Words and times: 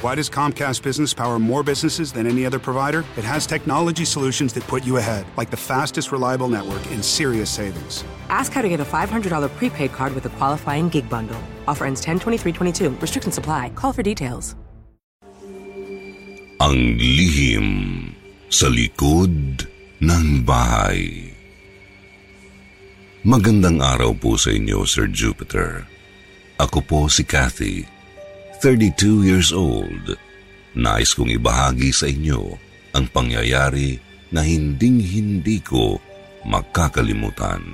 Why 0.00 0.14
does 0.14 0.32
Comcast 0.32 0.80
Business 0.80 1.12
power 1.12 1.38
more 1.38 1.60
businesses 1.60 2.08
than 2.08 2.24
any 2.24 2.48
other 2.48 2.56
provider? 2.56 3.04
It 3.20 3.24
has 3.28 3.44
technology 3.44 4.08
solutions 4.08 4.56
that 4.56 4.64
put 4.64 4.80
you 4.80 4.96
ahead, 4.96 5.28
like 5.36 5.52
the 5.52 5.60
fastest 5.60 6.08
reliable 6.08 6.48
network 6.48 6.80
and 6.88 7.04
serious 7.04 7.52
savings. 7.52 8.00
Ask 8.32 8.56
how 8.56 8.64
to 8.64 8.70
get 8.72 8.80
a 8.80 8.88
$500 8.88 9.28
prepaid 9.60 9.92
card 9.92 10.16
with 10.16 10.24
a 10.24 10.32
qualifying 10.40 10.88
gig 10.88 11.04
bundle. 11.12 11.36
Offer 11.68 11.84
ends 11.84 12.00
10-23-22. 12.00 12.96
Restrictions 12.96 13.36
apply. 13.36 13.76
Call 13.76 13.92
for 13.92 14.00
details. 14.00 14.56
Ang 16.64 16.96
lihim 16.96 17.68
sa 18.48 18.72
likod 18.72 19.68
ng 20.00 20.26
bahay. 20.48 21.28
Magandang 23.20 23.84
araw 23.84 24.16
po 24.16 24.40
sa 24.40 24.48
inyo, 24.48 24.80
Sir 24.88 25.12
Jupiter. 25.12 25.84
Ako 26.56 26.80
po 26.80 27.04
si 27.12 27.20
Kathy, 27.20 27.84
32 28.60 29.24
years 29.24 29.56
old. 29.56 30.20
Nais 30.76 31.16
kong 31.16 31.32
ibahagi 31.32 31.96
sa 31.96 32.04
inyo 32.04 32.60
ang 32.92 33.08
pangyayari 33.08 33.96
na 34.30 34.44
hinding-hindi 34.44 35.64
ko 35.64 35.96
makakalimutan. 36.44 37.64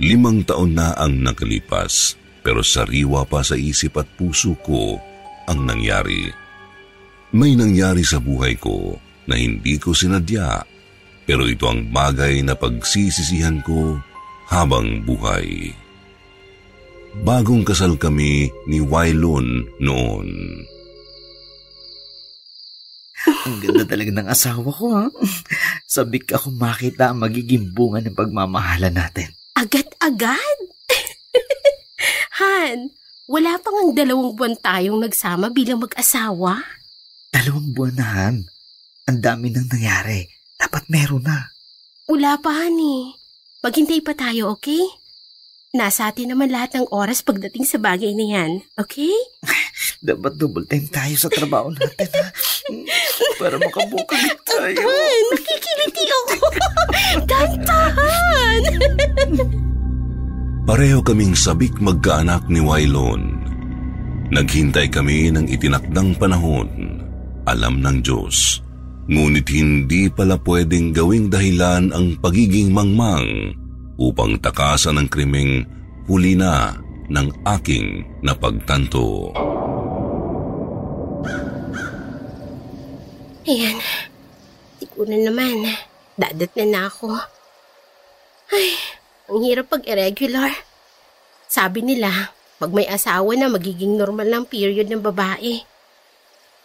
Limang 0.00 0.48
taon 0.48 0.72
na 0.72 0.96
ang 0.96 1.20
nakalipas 1.20 2.16
pero 2.40 2.64
sariwa 2.64 3.28
pa 3.28 3.44
sa 3.44 3.60
isip 3.60 4.00
at 4.00 4.08
puso 4.16 4.56
ko 4.64 4.96
ang 5.44 5.68
nangyari. 5.68 6.32
May 7.36 7.52
nangyari 7.52 8.00
sa 8.00 8.16
buhay 8.16 8.56
ko 8.56 8.96
na 9.28 9.36
hindi 9.36 9.76
ko 9.76 9.92
sinadya 9.92 10.64
pero 11.28 11.44
ito 11.44 11.68
ang 11.68 11.92
bagay 11.92 12.40
na 12.40 12.56
pagsisisihan 12.56 13.60
ko 13.60 14.00
habang 14.48 15.04
buhay. 15.04 15.76
Bagong 17.10 17.66
kasal 17.66 17.98
kami 17.98 18.54
ni 18.70 18.78
Wailon 18.78 19.66
noon. 19.82 20.28
Ang 23.50 23.56
ganda 23.58 23.82
talaga 23.82 24.10
ng 24.14 24.28
asawa 24.30 24.70
ko, 24.70 24.84
ha? 24.94 25.10
Sabik 25.90 26.30
ako 26.30 26.54
makita 26.54 27.10
ang 27.10 27.18
magiging 27.18 27.74
bunga 27.74 27.98
ng 27.98 28.14
pagmamahalan 28.14 28.94
natin. 28.94 29.34
Agad-agad? 29.58 30.56
Han, 32.40 32.94
wala 33.26 33.58
pang 33.58 33.76
ang 33.76 33.90
dalawang 33.90 34.38
buwan 34.38 34.54
tayong 34.62 35.02
nagsama 35.02 35.50
bilang 35.50 35.82
mag-asawa? 35.82 36.62
Dalawang 37.34 37.74
buwan 37.74 37.94
na, 37.98 38.06
Han. 38.06 38.36
Ang 39.10 39.18
dami 39.18 39.50
nang 39.50 39.66
nangyari. 39.66 40.30
Dapat 40.54 40.86
meron 40.86 41.26
na. 41.26 41.50
Wala 42.06 42.38
pa, 42.38 42.54
Han 42.54 42.78
eh. 42.78 43.18
Maghintay 43.66 44.00
pa 44.00 44.14
tayo, 44.14 44.54
okay? 44.54 44.99
Nasa 45.70 46.10
atin 46.10 46.34
naman 46.34 46.50
lahat 46.50 46.74
ng 46.74 46.90
oras 46.90 47.22
pagdating 47.22 47.62
sa 47.62 47.78
bagay 47.78 48.10
na 48.18 48.26
yan, 48.26 48.50
okay? 48.74 49.14
Dapat 50.02 50.34
double 50.34 50.66
time 50.66 50.90
tayo 50.90 51.14
sa 51.14 51.30
trabaho 51.30 51.70
natin, 51.70 52.10
ha? 52.10 52.26
Para 53.38 53.54
makabukag 53.54 54.34
tayo. 54.42 54.82
Han, 54.82 55.24
nakikiliti 55.30 56.04
ako. 56.10 56.36
Dantahan! 57.30 58.62
Pareho 60.74 60.98
kaming 61.06 61.38
sabik 61.38 61.78
magkaanak 61.78 62.50
ni 62.50 62.58
Wailon. 62.58 63.38
Naghintay 64.34 64.90
kami 64.90 65.30
ng 65.30 65.46
itinakdang 65.46 66.18
panahon. 66.18 66.98
Alam 67.46 67.78
ng 67.78 68.02
Diyos. 68.02 68.58
Ngunit 69.06 69.46
hindi 69.54 70.10
pala 70.10 70.34
pwedeng 70.42 70.90
gawing 70.90 71.30
dahilan 71.30 71.94
ang 71.94 72.18
pagiging 72.18 72.74
mangmang 72.74 73.59
upang 74.00 74.40
takasan 74.40 74.96
ng 74.96 75.08
krimeng 75.12 75.68
huli 76.08 76.32
na 76.32 76.72
ng 77.12 77.28
aking 77.44 78.08
napagtanto. 78.24 79.36
Ayan. 83.44 83.76
Siguro 84.80 85.12
naman. 85.12 85.68
Dadat 86.16 86.52
na 86.56 86.64
na 86.64 86.80
ako. 86.88 87.12
Ay, 88.50 88.72
ang 89.28 89.40
hirap 89.44 89.68
pag 89.68 89.84
irregular. 89.84 90.50
Sabi 91.50 91.84
nila, 91.84 92.32
pag 92.56 92.70
may 92.72 92.88
asawa 92.88 93.36
na 93.36 93.52
magiging 93.52 93.96
normal 93.96 94.28
ng 94.28 94.44
period 94.48 94.88
ng 94.88 95.02
babae. 95.04 95.64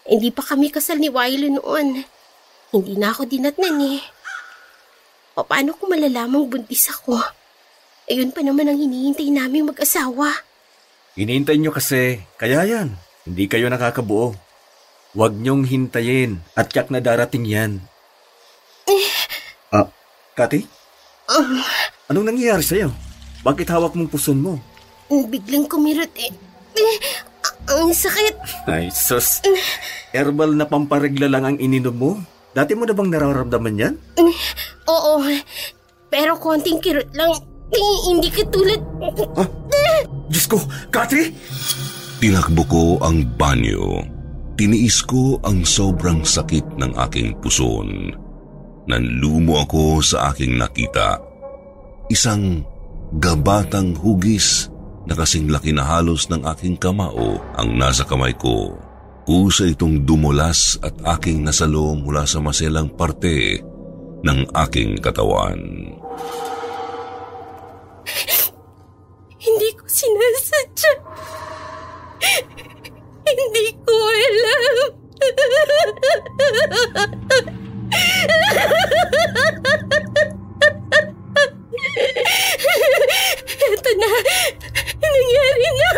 Hindi 0.05 0.29
pa 0.29 0.45
kami 0.45 0.69
kasal 0.69 1.01
ni 1.01 1.09
Wiley 1.09 1.57
noon. 1.57 2.05
Hindi 2.69 2.93
na 2.99 3.15
ako 3.15 3.25
dinatnan 3.25 3.81
eh. 3.81 4.14
O 5.35 5.43
paano 5.43 5.75
kung 5.75 5.91
malalamang 5.91 6.47
buntis 6.47 6.87
ako? 6.87 7.19
Ayun 8.07 8.31
pa 8.31 8.39
naman 8.39 8.71
ang 8.71 8.79
hinihintay 8.79 9.27
namin 9.33 9.67
mag-asawa. 9.67 10.31
Hinihintay 11.19 11.59
nyo 11.59 11.75
kasi, 11.75 12.23
kaya 12.39 12.63
yan. 12.63 12.95
Hindi 13.27 13.51
kayo 13.51 13.67
nakakabuo. 13.67 14.31
Huwag 15.15 15.33
niyong 15.35 15.63
hintayin 15.67 16.43
at 16.55 16.71
yak 16.71 16.91
na 16.91 16.99
darating 16.99 17.47
yan. 17.47 17.79
Ah, 19.71 19.87
Kati? 20.35 20.63
Anong 22.11 22.27
nangyayari 22.31 22.61
sa'yo? 22.61 22.91
Bakit 23.41 23.71
hawak 23.71 23.95
mong 23.95 24.11
puson 24.11 24.39
mo? 24.39 24.53
Biglang 25.09 25.65
kumirot 25.67 26.11
eh. 26.19 26.31
Eh, 26.75 26.97
Ang 27.65 27.95
sakit. 27.95 28.35
Ay, 28.69 28.91
sus. 28.93 29.41
Herbal 30.13 30.53
na 30.53 30.69
pamparegla 30.69 31.25
lang 31.31 31.43
ang 31.47 31.57
ininom 31.57 31.95
mo? 31.95 32.11
Dati 32.55 32.71
mo 32.71 32.87
na 32.87 32.95
bang 32.95 33.11
nararamdaman 33.11 33.75
yan? 33.75 33.93
Oo, 34.87 35.19
pero 36.07 36.39
konting 36.39 36.79
kirot 36.79 37.11
lang. 37.11 37.35
Eh, 37.75 37.95
hindi 38.07 38.31
katulad. 38.31 38.79
Diyos 40.31 40.47
ko, 40.47 40.63
Kati! 40.87 41.35
Tinakbo 42.23 42.63
ko 42.71 42.83
ang 43.03 43.27
banyo. 43.35 43.99
Tiniis 44.55 45.03
ko 45.03 45.35
ang 45.43 45.67
sobrang 45.67 46.23
sakit 46.23 46.79
ng 46.79 46.95
aking 46.95 47.35
puson. 47.43 48.15
Nanlumo 48.87 49.59
ako 49.59 49.99
sa 49.99 50.31
aking 50.31 50.55
nakita. 50.55 51.19
Isang 52.07 52.63
gabatang 53.19 53.99
hugis 53.99 54.71
na 55.03 55.13
kasing 55.13 55.51
laki 55.51 55.75
na 55.75 55.83
halos 55.83 56.31
ng 56.31 56.47
aking 56.47 56.79
kamao 56.79 57.35
ang 57.59 57.75
nasa 57.75 58.07
kamay 58.07 58.31
ko. 58.39 58.79
Kusa 59.25 59.65
itong 59.65 60.05
dumulas 60.05 60.77
at 60.85 60.93
aking 61.17 61.41
nasalo 61.41 61.97
mula 61.97 62.29
sa 62.29 62.37
maselang 62.37 62.93
parte 62.93 63.57
ng 64.21 64.39
aking 64.53 65.01
katawan. 65.01 65.57
Hindi 69.41 69.69
ko 69.73 69.83
sinasadya. 69.89 70.93
Hindi 73.25 73.65
ko 73.81 73.97
alam. 73.97 74.93
Ito 83.73 83.91
na. 83.97 84.09
Nangyari 85.01 85.69
na. 85.73 85.89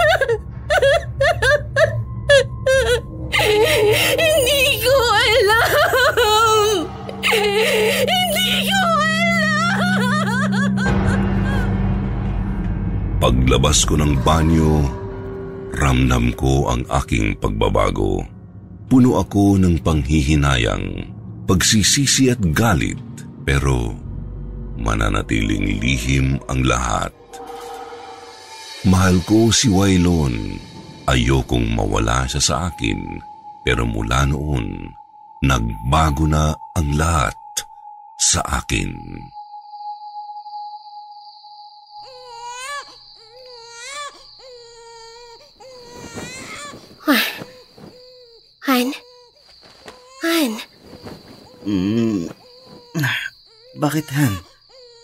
Hindi 3.35 4.63
ko 4.79 4.95
alam. 5.11 5.67
Hindi 7.27 8.51
ko 8.63 8.79
alam. 8.79 10.71
Paglabas 13.17 13.83
ko 13.83 13.99
ng 13.99 14.23
banyo, 14.23 14.87
ramdam 15.75 16.31
ko 16.39 16.71
ang 16.71 16.87
aking 17.03 17.35
pagbabago. 17.41 18.23
Puno 18.87 19.19
ako 19.19 19.59
ng 19.59 19.83
panghihinayang, 19.83 21.11
pagsisisi 21.43 22.31
at 22.31 22.39
galit, 22.55 23.01
pero 23.43 23.91
mananatiling 24.79 25.75
lihim 25.83 26.39
ang 26.47 26.63
lahat. 26.63 27.11
Mahal 28.87 29.19
ko 29.27 29.51
si 29.51 29.67
Wailon. 29.67 30.66
Ayokong 31.07 31.71
mawala 31.71 32.27
siya 32.27 32.41
sa 32.43 32.55
akin 32.67 33.23
pero 33.67 33.83
mula 33.83 34.23
noon, 34.23 34.95
nagbago 35.43 36.23
na 36.23 36.55
ang 36.71 36.95
lahat 36.95 37.35
sa 38.15 38.39
akin. 38.63 38.95
Ah. 47.11 47.27
Han? 48.71 48.87
Han? 50.23 50.51
Mm. 51.67 52.31
Bakit, 53.83 54.07
Han? 54.15 54.33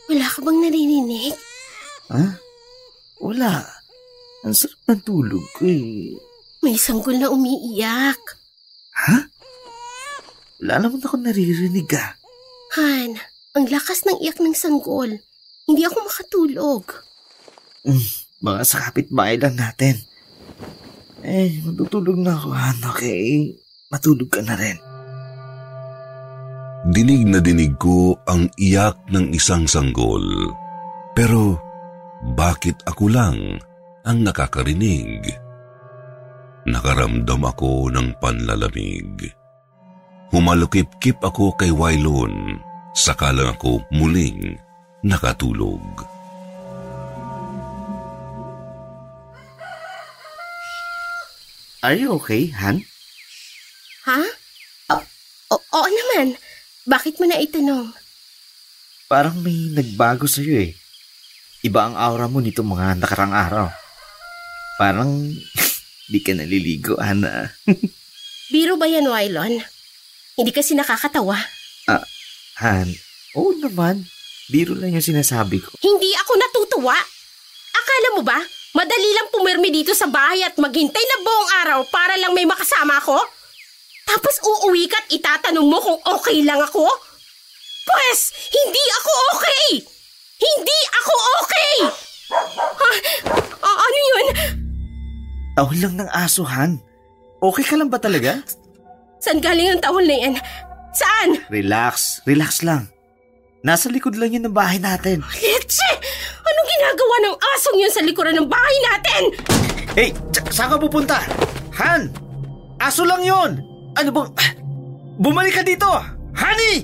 Wala 0.07 0.25
ka 0.31 0.39
bang 0.39 0.59
naririnig? 0.63 1.35
Ha? 2.07 2.15
Huh? 2.15 2.31
Wala. 3.19 3.72
Ang 4.43 4.51
sarap 4.51 4.83
ng 4.91 5.01
tulog 5.07 5.43
ko 5.55 5.63
eh. 5.63 6.19
May 6.59 6.75
sanggol 6.75 7.15
na 7.15 7.31
umiiyak. 7.31 8.19
Ha? 9.07 9.17
Wala 10.59 10.83
naman 10.83 10.99
ako 10.99 11.15
naririnig 11.19 11.87
ah. 11.95 12.15
Han, 12.75 13.15
ang 13.55 13.65
lakas 13.71 14.03
ng 14.03 14.19
iyak 14.19 14.43
ng 14.43 14.55
sanggol. 14.55 15.11
Hindi 15.63 15.81
ako 15.87 15.97
makatulog. 16.03 16.83
Mm, 17.87 18.07
mga 18.43 18.61
sa 18.67 18.83
kapitbahay 18.87 19.39
lang 19.39 19.55
natin. 19.55 19.95
Eh, 21.23 21.63
matutulog 21.63 22.19
na 22.19 22.35
ako, 22.35 22.51
Han. 22.51 22.77
Okay, 22.95 23.55
matulog 23.87 24.27
ka 24.27 24.43
na 24.43 24.59
rin. 24.59 24.75
Dinig 26.91 27.23
na 27.31 27.39
dinig 27.39 27.79
ko 27.79 28.19
ang 28.27 28.51
iyak 28.59 29.07
ng 29.07 29.31
isang 29.31 29.63
sanggol. 29.63 30.51
Pero 31.15 31.55
bakit 32.35 32.83
ako 32.83 33.07
lang 33.07 33.39
ang 34.03 34.19
nakakarinig? 34.19 35.23
Nakaramdam 36.67 37.43
ako 37.43 37.91
ng 37.91 38.19
panlalamig. 38.19 39.31
Humalukip-kip 40.31 41.23
ako 41.23 41.55
kay 41.55 41.71
Wailon, 41.71 42.59
saka 42.95 43.31
lang 43.31 43.55
ako 43.55 43.83
muling 43.95 44.59
nakatulog. 45.03 45.83
Are 51.83 51.99
you 51.99 52.15
okay, 52.15 52.47
Han? 52.55 52.79
Ha? 54.07 54.23
O- 55.51 55.67
oo 55.75 55.87
naman. 55.87 56.39
Bakit 56.87 57.19
mo 57.19 57.27
na 57.27 57.39
itanong? 57.39 57.91
Parang 59.11 59.35
may 59.43 59.71
nagbago 59.71 60.27
sa'yo 60.27 60.63
eh. 60.63 60.71
Iba 61.63 61.91
ang 61.91 61.95
aura 61.95 62.27
mo 62.27 62.39
nito 62.39 62.63
mga 62.63 62.99
nakarang 62.99 63.35
araw. 63.35 63.82
Parang 64.77 65.29
di 66.09 66.19
ka 66.19 66.33
naliligo, 66.33 66.97
Hana. 66.97 67.53
Biro 68.53 68.77
ba 68.77 68.89
yan, 68.89 69.05
Wylon? 69.05 69.61
Hindi 70.37 70.51
kasi 70.51 70.73
nakakatawa. 70.73 71.37
Han, 72.61 72.89
oo 73.33 73.53
naman. 73.57 74.05
Biro 74.49 74.77
lang 74.77 74.93
yung 74.93 75.05
sinasabi 75.05 75.57
ko. 75.57 75.73
Hindi 75.81 76.13
ako 76.13 76.31
natutuwa. 76.37 76.93
Akala 77.73 78.09
mo 78.13 78.21
ba, 78.21 78.37
madali 78.77 79.09
lang 79.17 79.33
pumirmi 79.33 79.73
dito 79.73 79.97
sa 79.97 80.05
bahay 80.05 80.45
at 80.45 80.53
maghintay 80.61 81.01
na 81.01 81.17
buong 81.25 81.49
araw 81.65 81.79
para 81.89 82.13
lang 82.21 82.37
may 82.37 82.45
makasama 82.45 83.01
ako? 83.01 83.17
Tapos 84.05 84.35
uuwi 84.45 84.85
ka 84.85 85.01
at 85.01 85.09
itatanong 85.09 85.65
mo 85.65 85.81
kung 85.81 85.99
okay 86.13 86.45
lang 86.45 86.61
ako? 86.61 86.85
Pwes, 87.83 88.51
hindi 88.53 88.83
ako 89.01 89.11
okay! 89.33 89.65
Hindi 90.37 90.79
ako 91.01 91.13
okay! 91.41 91.73
Ha? 92.77 92.89
A- 93.63 93.79
ano 93.81 93.97
yun? 93.97 94.27
Tahol 95.53 95.77
lang 95.77 95.95
ng 96.01 96.09
aso, 96.09 96.41
Han. 96.41 96.81
Okay 97.37 97.61
ka 97.61 97.75
lang 97.77 97.91
ba 97.93 98.01
talaga? 98.01 98.41
Saan 99.21 99.37
galing 99.37 99.77
ang 99.77 99.81
tahol 99.83 100.01
na 100.03 100.15
yan? 100.17 100.33
Saan? 100.97 101.29
Relax, 101.53 102.25
relax 102.25 102.65
lang. 102.65 102.89
Nasa 103.63 103.87
likod 103.87 104.17
lang 104.19 104.33
yun 104.33 104.43
ng 104.49 104.55
bahay 104.55 104.81
natin. 104.81 105.23
Leche! 105.39 105.91
Anong 106.43 106.69
ginagawa 106.69 107.15
ng 107.23 107.35
asong 107.55 107.77
yun 107.79 107.93
sa 107.93 108.01
likuran 108.03 108.35
ng 108.35 108.49
bahay 108.49 108.77
natin? 108.91 109.21
Hey, 109.93 110.09
sa- 110.35 110.47
saan 110.51 110.69
ka 110.75 110.77
pupunta? 110.81 111.21
Han! 111.79 112.11
Aso 112.81 113.07
lang 113.07 113.23
yun! 113.23 113.61
Ano 113.95 114.09
bang... 114.11 114.29
Bumalik 115.21 115.61
ka 115.61 115.63
dito! 115.63 115.87
Honey! 116.33 116.83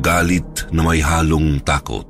Galit 0.00 0.70
na 0.72 0.80
may 0.86 1.02
halong 1.02 1.60
takot. 1.60 2.06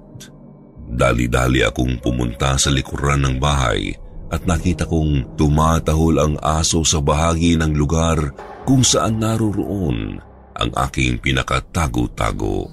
Dali-dali 0.90 1.64
akong 1.64 1.98
pumunta 1.98 2.54
sa 2.60 2.70
likuran 2.70 3.24
ng 3.24 3.36
bahay 3.40 3.94
at 4.30 4.46
nakita 4.46 4.86
kong 4.86 5.34
tumatahol 5.34 6.16
ang 6.22 6.34
aso 6.38 6.86
sa 6.86 7.02
bahagi 7.02 7.58
ng 7.58 7.74
lugar 7.74 8.30
kung 8.62 8.86
saan 8.86 9.18
naroroon 9.18 10.22
ang 10.54 10.70
aking 10.86 11.18
pinakatago-tago. 11.18 12.70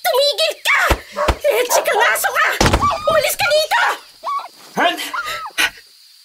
Tumigil 0.00 0.54
ka! 0.64 0.80
Leche 1.44 1.80
kang 1.84 2.02
aso 2.08 2.28
ka! 2.32 2.46
Umalis 2.80 3.36
ka 3.36 3.46
dito! 3.52 3.82
Han! 4.80 4.94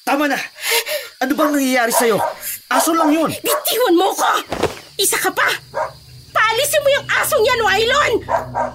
Tama 0.07 0.25
na! 0.31 0.39
Ano 1.19 1.31
bang 1.35 1.51
nangyayari 1.51 1.91
sa'yo? 1.91 2.15
Aso 2.71 2.95
lang 2.95 3.11
yun! 3.11 3.33
Bitiwan 3.43 3.95
mo 3.99 4.15
ko! 4.15 4.31
Isa 4.95 5.19
ka 5.19 5.33
pa! 5.35 5.49
Paalisin 6.31 6.83
mo 6.85 6.89
yung 6.95 7.07
asong 7.19 7.43
yan, 7.43 7.59
Wailon! 7.67 8.13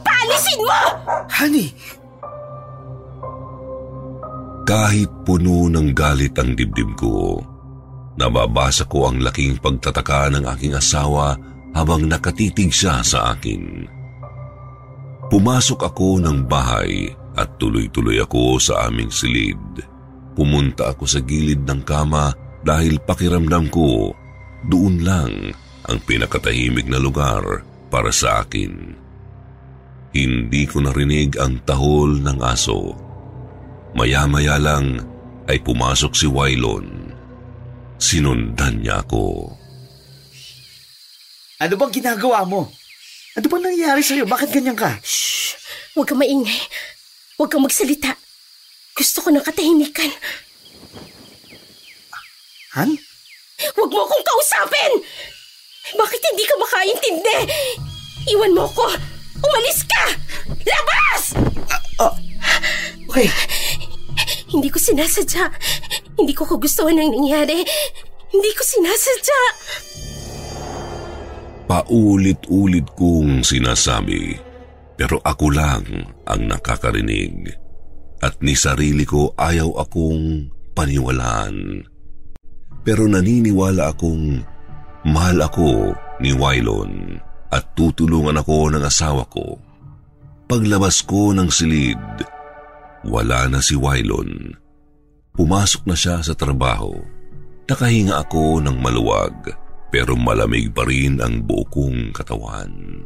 Paalisin 0.05 0.61
mo! 0.61 0.81
Honey! 1.33 1.73
Kahit 4.63 5.11
puno 5.27 5.67
ng 5.67 5.91
galit 5.91 6.39
ang 6.39 6.55
dibdib 6.55 6.95
ko, 6.95 7.43
nababasa 8.15 8.87
ko 8.87 9.11
ang 9.11 9.19
laking 9.19 9.59
pagtataka 9.59 10.31
ng 10.39 10.45
aking 10.55 10.79
asawa 10.79 11.35
habang 11.75 12.07
nakatitig 12.07 12.71
siya 12.71 13.03
sa 13.03 13.35
akin. 13.35 13.91
Pumasok 15.27 15.81
ako 15.83 16.23
ng 16.23 16.47
bahay 16.47 17.11
at 17.35 17.57
tuloy-tuloy 17.59 18.23
ako 18.23 18.61
sa 18.63 18.87
aming 18.87 19.11
silid. 19.11 19.59
Pumunta 20.37 20.95
ako 20.95 21.11
sa 21.11 21.19
gilid 21.25 21.67
ng 21.67 21.83
kama 21.83 22.31
dahil 22.63 23.03
pakiramdam 23.03 23.67
ko 23.73 24.15
doon 24.71 25.03
lang 25.03 25.33
ang 25.91 25.99
pinakatahimik 26.07 26.87
na 26.87 27.03
lugar 27.03 27.67
para 27.91 28.15
sa 28.15 28.47
akin. 28.47 28.95
Hindi 30.13 30.63
ko 30.71 30.85
narinig 30.85 31.41
ang 31.41 31.65
tahol 31.67 32.23
ng 32.23 32.39
aso. 32.45 32.95
Maya-maya 33.93 34.57
lang 34.57 35.05
ay 35.49 35.61
pumasok 35.61 36.13
si 36.17 36.25
Wailon. 36.25 37.13
Sinundan 38.01 38.81
niya 38.81 39.05
ako. 39.05 39.53
Ano 41.63 41.75
bang 41.77 41.93
ginagawa 41.93 42.43
mo? 42.49 42.73
Ano 43.39 43.47
bang 43.47 43.63
nangyayari 43.69 44.03
sa'yo? 44.03 44.25
Bakit 44.27 44.51
ganyan 44.51 44.75
ka? 44.75 44.97
Shh! 45.05 45.55
Huwag 45.95 46.09
kang 46.09 46.19
maingay. 46.19 46.57
Huwag 47.37 47.53
kang 47.53 47.63
magsalita. 47.63 48.17
Gusto 48.97 49.23
ko 49.23 49.29
ng 49.31 49.45
katahimikan. 49.45 50.11
Han? 52.81 52.91
Huwag 53.77 53.91
mo 53.93 54.01
akong 54.09 54.25
kausapin! 54.25 54.93
Bakit 55.93 56.21
hindi 56.33 56.45
ka 56.49 56.55
makaintindi? 56.57 57.39
Iwan 58.33 58.57
mo 58.57 58.65
ko! 58.73 58.89
Umalis 59.45 59.85
ka! 59.85 60.05
Labas! 60.65 61.37
Okay. 63.13 63.29
Hindi 64.53 64.69
ko 64.69 64.79
sinasadya. 64.79 65.45
Hindi 66.21 66.33
ko 66.37 66.45
kagustuhan 66.45 67.01
ang 67.01 67.11
nangyari. 67.11 67.65
Hindi 68.29 68.51
ko 68.53 68.63
sinasadya. 68.63 69.41
Paulit-ulit 71.69 72.85
kong 72.93 73.41
sinasabi, 73.41 74.37
pero 75.01 75.25
ako 75.25 75.47
lang 75.49 75.85
ang 76.29 76.43
nakakarinig. 76.45 77.49
At 78.21 78.39
ni 78.45 78.53
sarili 78.53 79.09
ko 79.09 79.33
ayaw 79.35 79.81
akong 79.81 80.53
paniwalaan. 80.77 81.89
Pero 82.85 83.09
naniniwala 83.09 83.97
akong 83.97 84.45
mahal 85.09 85.39
ako 85.49 85.97
ni 86.21 86.37
Wailon 86.37 87.19
at 87.51 87.73
tutulungan 87.75 88.37
ako 88.37 88.73
ng 88.73 88.85
asawa 88.85 89.25
ko. 89.33 89.59
Paglabas 90.47 91.01
ko 91.03 91.33
ng 91.33 91.49
silid, 91.49 92.01
wala 93.07 93.51
na 93.51 93.59
si 93.63 93.75
Wailon. 93.79 94.55
Pumasok 95.33 95.83
na 95.89 95.97
siya 95.97 96.21
sa 96.21 96.37
trabaho. 96.37 96.93
Nakahinga 97.67 98.21
ako 98.21 98.61
ng 98.61 98.77
maluwag 98.79 99.63
pero 99.93 100.17
malamig 100.17 100.73
pa 100.73 100.89
rin 100.89 101.21
ang 101.21 101.45
buo 101.45 101.69
kong 101.69 102.17
katawan. 102.17 103.05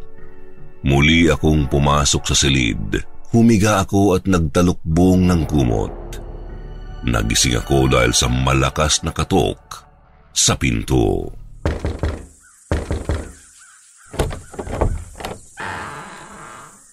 Muli 0.87 1.27
akong 1.27 1.67
pumasok 1.67 2.23
sa 2.31 2.37
silid. 2.47 3.03
Humiga 3.35 3.83
ako 3.83 4.15
at 4.15 4.25
nagtalukbong 4.31 5.27
ng 5.27 5.43
kumot. 5.51 6.23
Nagising 7.03 7.59
ako 7.59 7.91
dahil 7.91 8.15
sa 8.15 8.31
malakas 8.31 9.03
na 9.03 9.11
katok 9.11 9.83
sa 10.31 10.55
pinto. 10.55 11.27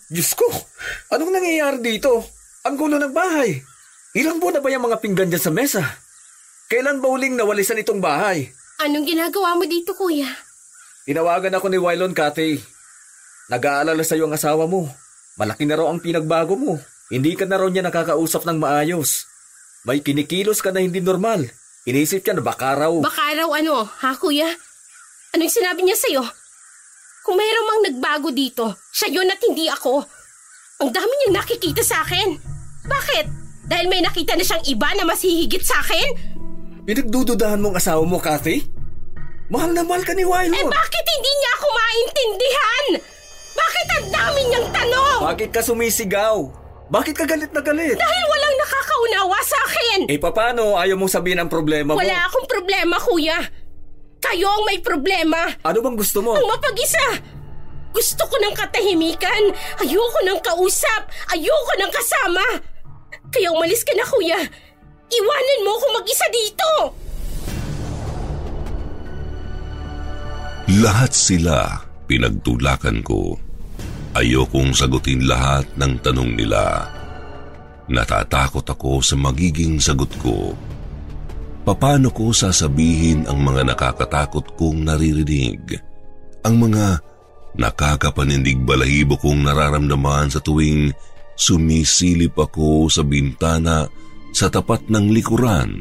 Diyos 0.10 0.34
ko, 0.38 0.46
anong 1.14 1.32
nangyayari 1.34 1.82
dito? 1.82 2.43
Ang 2.64 2.80
gulo 2.80 2.96
ng 2.96 3.12
bahay. 3.12 3.60
Ilang 4.16 4.40
buwan 4.40 4.56
na 4.56 4.62
ba 4.64 4.72
yung 4.72 4.88
mga 4.88 5.04
pinggan 5.04 5.28
dyan 5.28 5.44
sa 5.44 5.52
mesa? 5.52 5.84
Kailan 6.72 7.04
ba 7.04 7.12
huling 7.12 7.36
nawalisan 7.36 7.76
itong 7.84 8.00
bahay? 8.00 8.56
Anong 8.80 9.04
ginagawa 9.04 9.60
mo 9.60 9.68
dito, 9.68 9.92
kuya? 9.92 10.32
Tinawagan 11.04 11.60
ako 11.60 11.68
ni 11.68 11.76
Wylon 11.76 12.16
Kate. 12.16 12.64
Nag-aalala 13.52 14.00
sa 14.08 14.16
iyo 14.16 14.32
ang 14.32 14.40
asawa 14.40 14.64
mo. 14.64 14.88
Malaki 15.36 15.68
na 15.68 15.76
raw 15.76 15.92
ang 15.92 16.00
pinagbago 16.00 16.56
mo. 16.56 16.80
Hindi 17.12 17.36
ka 17.36 17.44
na 17.44 17.60
raw 17.60 17.68
niya 17.68 17.84
nakakausap 17.84 18.48
ng 18.48 18.56
maayos. 18.64 19.28
May 19.84 20.00
kinikilos 20.00 20.64
ka 20.64 20.72
na 20.72 20.80
hindi 20.80 21.04
normal. 21.04 21.44
Inisip 21.84 22.24
niya 22.24 22.40
na 22.40 22.48
baka 22.48 22.80
raw. 22.80 22.96
Baka 23.04 23.44
raw 23.44 23.52
ano, 23.60 23.84
ha 23.84 24.16
kuya? 24.16 24.48
Anong 25.36 25.52
sinabi 25.52 25.84
niya 25.84 26.00
sa'yo? 26.00 26.24
Kung 27.28 27.36
mayroong 27.36 27.68
mang 27.68 27.82
nagbago 27.92 28.32
dito, 28.32 28.72
siya 28.96 29.20
yun 29.20 29.28
at 29.28 29.44
hindi 29.44 29.68
ako. 29.68 30.00
Ang 30.80 30.96
dami 30.96 31.12
niyang 31.12 31.44
nakikita 31.44 31.84
sa 31.84 32.08
akin. 32.08 32.53
Bakit? 32.84 33.26
Dahil 33.64 33.88
may 33.88 34.04
nakita 34.04 34.36
na 34.36 34.44
siyang 34.44 34.64
iba 34.68 34.90
na 34.94 35.08
mas 35.08 35.24
hihigit 35.24 35.64
sa 35.64 35.80
akin? 35.80 36.08
Pinagdududahan 36.84 37.64
mong 37.64 37.80
asawa 37.80 38.04
mo, 38.04 38.20
Kathy? 38.20 38.68
Mahal 39.48 39.72
na 39.72 39.88
mahal 39.88 40.04
ka 40.04 40.12
ni 40.12 40.24
Eh 40.24 40.28
Wylon. 40.28 40.68
bakit 40.68 41.06
hindi 41.06 41.32
niya 41.32 41.52
ako 41.56 41.68
maintindihan? 41.72 42.86
Bakit 43.54 43.88
ang 43.88 44.08
dami 44.12 44.42
niyang 44.50 44.70
tanong? 44.74 45.20
Bakit 45.24 45.50
ka 45.54 45.62
sumisigaw? 45.62 46.36
Bakit 46.92 47.16
ka 47.16 47.26
galit 47.26 47.52
na 47.56 47.62
galit? 47.64 47.96
Dahil 47.96 48.24
walang 48.28 48.56
nakakaunawa 48.60 49.40
sa 49.46 49.58
akin. 49.64 50.00
Eh 50.12 50.20
paano 50.20 50.76
ayaw 50.76 51.00
mong 51.00 51.14
sabihin 51.14 51.40
ang 51.40 51.50
problema 51.50 51.96
mo? 51.96 52.00
Wala 52.02 52.28
akong 52.28 52.48
problema, 52.50 53.00
kuya. 53.00 53.40
Kayo 54.20 54.48
ang 54.48 54.64
may 54.68 54.80
problema. 54.80 55.40
Ano 55.64 55.80
bang 55.80 55.96
gusto 55.96 56.20
mo? 56.20 56.36
Ang 56.36 56.48
mapag-isa. 56.48 57.20
Gusto 57.94 58.24
ko 58.26 58.36
ng 58.42 58.56
katahimikan. 58.58 59.44
Ayoko 59.86 60.20
ng 60.26 60.40
kausap. 60.42 61.02
Ayoko 61.30 61.74
ng 61.78 61.92
kasama. 61.94 62.46
Kaya 63.34 63.50
umalis 63.50 63.82
ka 63.82 63.98
na, 63.98 64.06
kuya. 64.06 64.38
Iwanan 65.10 65.60
mo 65.66 65.72
ako 65.82 65.86
mag-isa 65.98 66.28
dito. 66.30 66.70
Lahat 70.80 71.12
sila 71.12 71.82
pinagtulakan 72.06 73.02
ko. 73.02 73.36
Ayokong 74.14 74.78
sagutin 74.78 75.26
lahat 75.26 75.66
ng 75.82 75.98
tanong 76.06 76.38
nila. 76.38 76.86
Natatakot 77.90 78.64
ako 78.64 79.02
sa 79.02 79.18
magiging 79.18 79.82
sagot 79.82 80.14
ko. 80.22 80.54
Paano 81.66 82.14
ko 82.14 82.30
sasabihin 82.30 83.26
ang 83.26 83.42
mga 83.42 83.74
nakakatakot 83.74 84.54
kong 84.56 84.86
naririnig? 84.86 85.82
Ang 86.46 86.70
mga 86.70 87.02
nakakapanindig 87.58 88.62
balahibo 88.62 89.16
kong 89.18 89.48
nararamdaman 89.48 90.30
sa 90.30 90.40
tuwing 90.44 90.92
sumisilip 91.34 92.38
ako 92.38 92.88
sa 92.90 93.02
bintana 93.02 93.90
sa 94.34 94.50
tapat 94.50 94.90
ng 94.90 95.14
likuran 95.14 95.72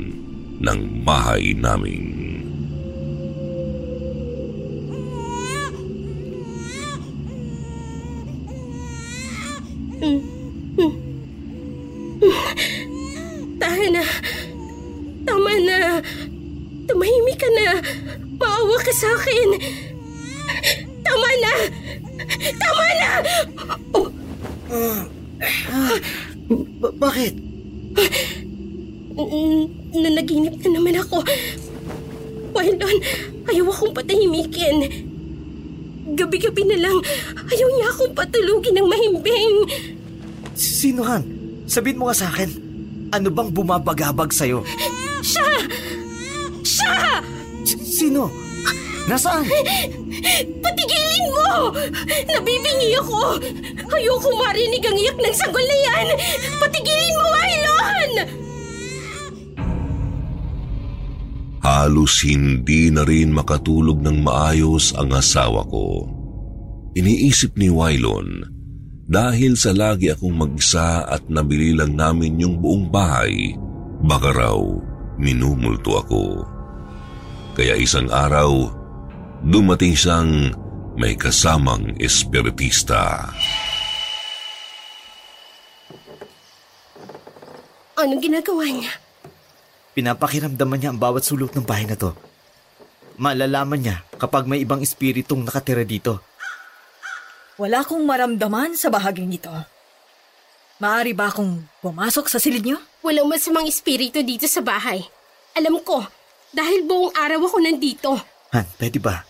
ng 0.62 0.80
bahay 1.02 1.56
namin. 1.56 2.02
Tahan 13.62 13.90
na. 13.94 14.04
Tama 15.22 15.52
na. 15.62 15.78
Tumahimik 16.86 17.38
ka 17.38 17.48
na. 17.54 17.68
Maawa 18.38 18.76
ka 18.82 18.92
sa 18.94 19.08
akin. 19.14 19.48
Tama 21.02 21.30
na. 21.38 21.52
Tama 22.58 22.86
na. 22.98 23.10
Oh, 23.94 24.08
Ba- 26.80 26.96
bakit? 26.98 27.34
nanaginip 29.92 30.56
na 30.64 30.68
naman 30.72 30.96
ako. 30.96 31.20
Wildon, 32.52 32.96
ayaw 33.48 33.66
akong 33.68 33.92
patahimikin. 33.92 34.76
Gabi-gabi 36.12 36.62
na 36.66 36.78
lang, 36.88 36.96
ayaw 37.48 37.68
niya 37.68 37.86
akong 37.92 38.12
patulugin 38.16 38.74
ng 38.76 38.88
mahimbing. 38.88 39.56
Sino 40.56 41.04
Han? 41.04 41.22
Sabihin 41.68 42.00
mo 42.00 42.08
nga 42.08 42.16
sa 42.16 42.28
akin. 42.28 42.50
Ano 43.12 43.28
bang 43.28 43.52
bumabagabag 43.52 44.32
sa'yo? 44.32 44.64
Siya! 45.20 45.48
Siya! 46.64 47.20
S- 47.62 48.00
sino? 48.00 48.32
Nasaan? 49.04 49.44
Patigilin 50.62 51.24
mo! 51.28 51.76
Nabibingi 52.28 52.96
ako! 52.96 53.20
Ayoko 53.92 54.30
marinig 54.40 54.82
ang 54.84 54.96
iyak 54.96 55.18
ng 55.20 55.36
sanggol 55.36 55.64
na 55.64 55.76
yan! 55.84 56.06
Patigilin 56.58 57.16
mo, 57.20 57.28
Ailon! 57.36 58.12
Halos 61.62 62.26
hindi 62.26 62.90
na 62.90 63.06
rin 63.06 63.30
makatulog 63.30 64.02
ng 64.02 64.18
maayos 64.18 64.90
ang 64.98 65.14
asawa 65.14 65.62
ko. 65.70 66.10
Iniisip 66.98 67.54
ni 67.54 67.70
Wylon, 67.70 68.44
dahil 69.06 69.54
sa 69.54 69.70
lagi 69.70 70.10
akong 70.10 70.34
mag-isa 70.34 71.06
at 71.06 71.22
nabili 71.30 71.72
lang 71.72 71.94
namin 71.94 72.42
yung 72.42 72.58
buong 72.58 72.90
bahay, 72.90 73.54
baka 74.02 74.34
raw 74.34 74.58
minumulto 75.22 76.02
ako. 76.02 76.24
Kaya 77.54 77.78
isang 77.78 78.10
araw, 78.10 78.68
dumating 79.46 79.94
siyang 79.94 80.50
may 80.98 81.14
kasamang 81.14 81.94
espiritista. 82.02 83.30
Anong 88.02 88.18
ginagawa 88.18 88.66
niya? 88.66 88.90
Pinapakiramdaman 89.94 90.78
niya 90.82 90.90
ang 90.90 90.98
bawat 90.98 91.22
sulok 91.22 91.54
ng 91.54 91.62
bahay 91.62 91.86
na 91.86 91.94
to. 91.94 92.10
Malalaman 93.14 93.78
niya 93.78 94.02
kapag 94.18 94.50
may 94.50 94.58
ibang 94.58 94.82
espiritong 94.82 95.46
nakatira 95.46 95.86
dito. 95.86 96.18
Wala 97.62 97.86
akong 97.86 98.02
maramdaman 98.02 98.74
sa 98.74 98.90
bahaging 98.90 99.30
ito. 99.30 99.54
Maari 100.82 101.14
ba 101.14 101.30
akong 101.30 101.62
pumasok 101.78 102.26
sa 102.26 102.42
silid 102.42 102.66
niyo? 102.66 102.82
Walang 103.06 103.30
masamang 103.30 103.70
espiritu 103.70 104.18
dito 104.26 104.50
sa 104.50 104.66
bahay. 104.66 104.98
Alam 105.54 105.78
ko, 105.86 106.02
dahil 106.50 106.82
buong 106.82 107.14
araw 107.14 107.38
ako 107.46 107.56
nandito. 107.62 108.18
Han, 108.50 108.66
pwede 108.82 108.98
ba? 108.98 109.22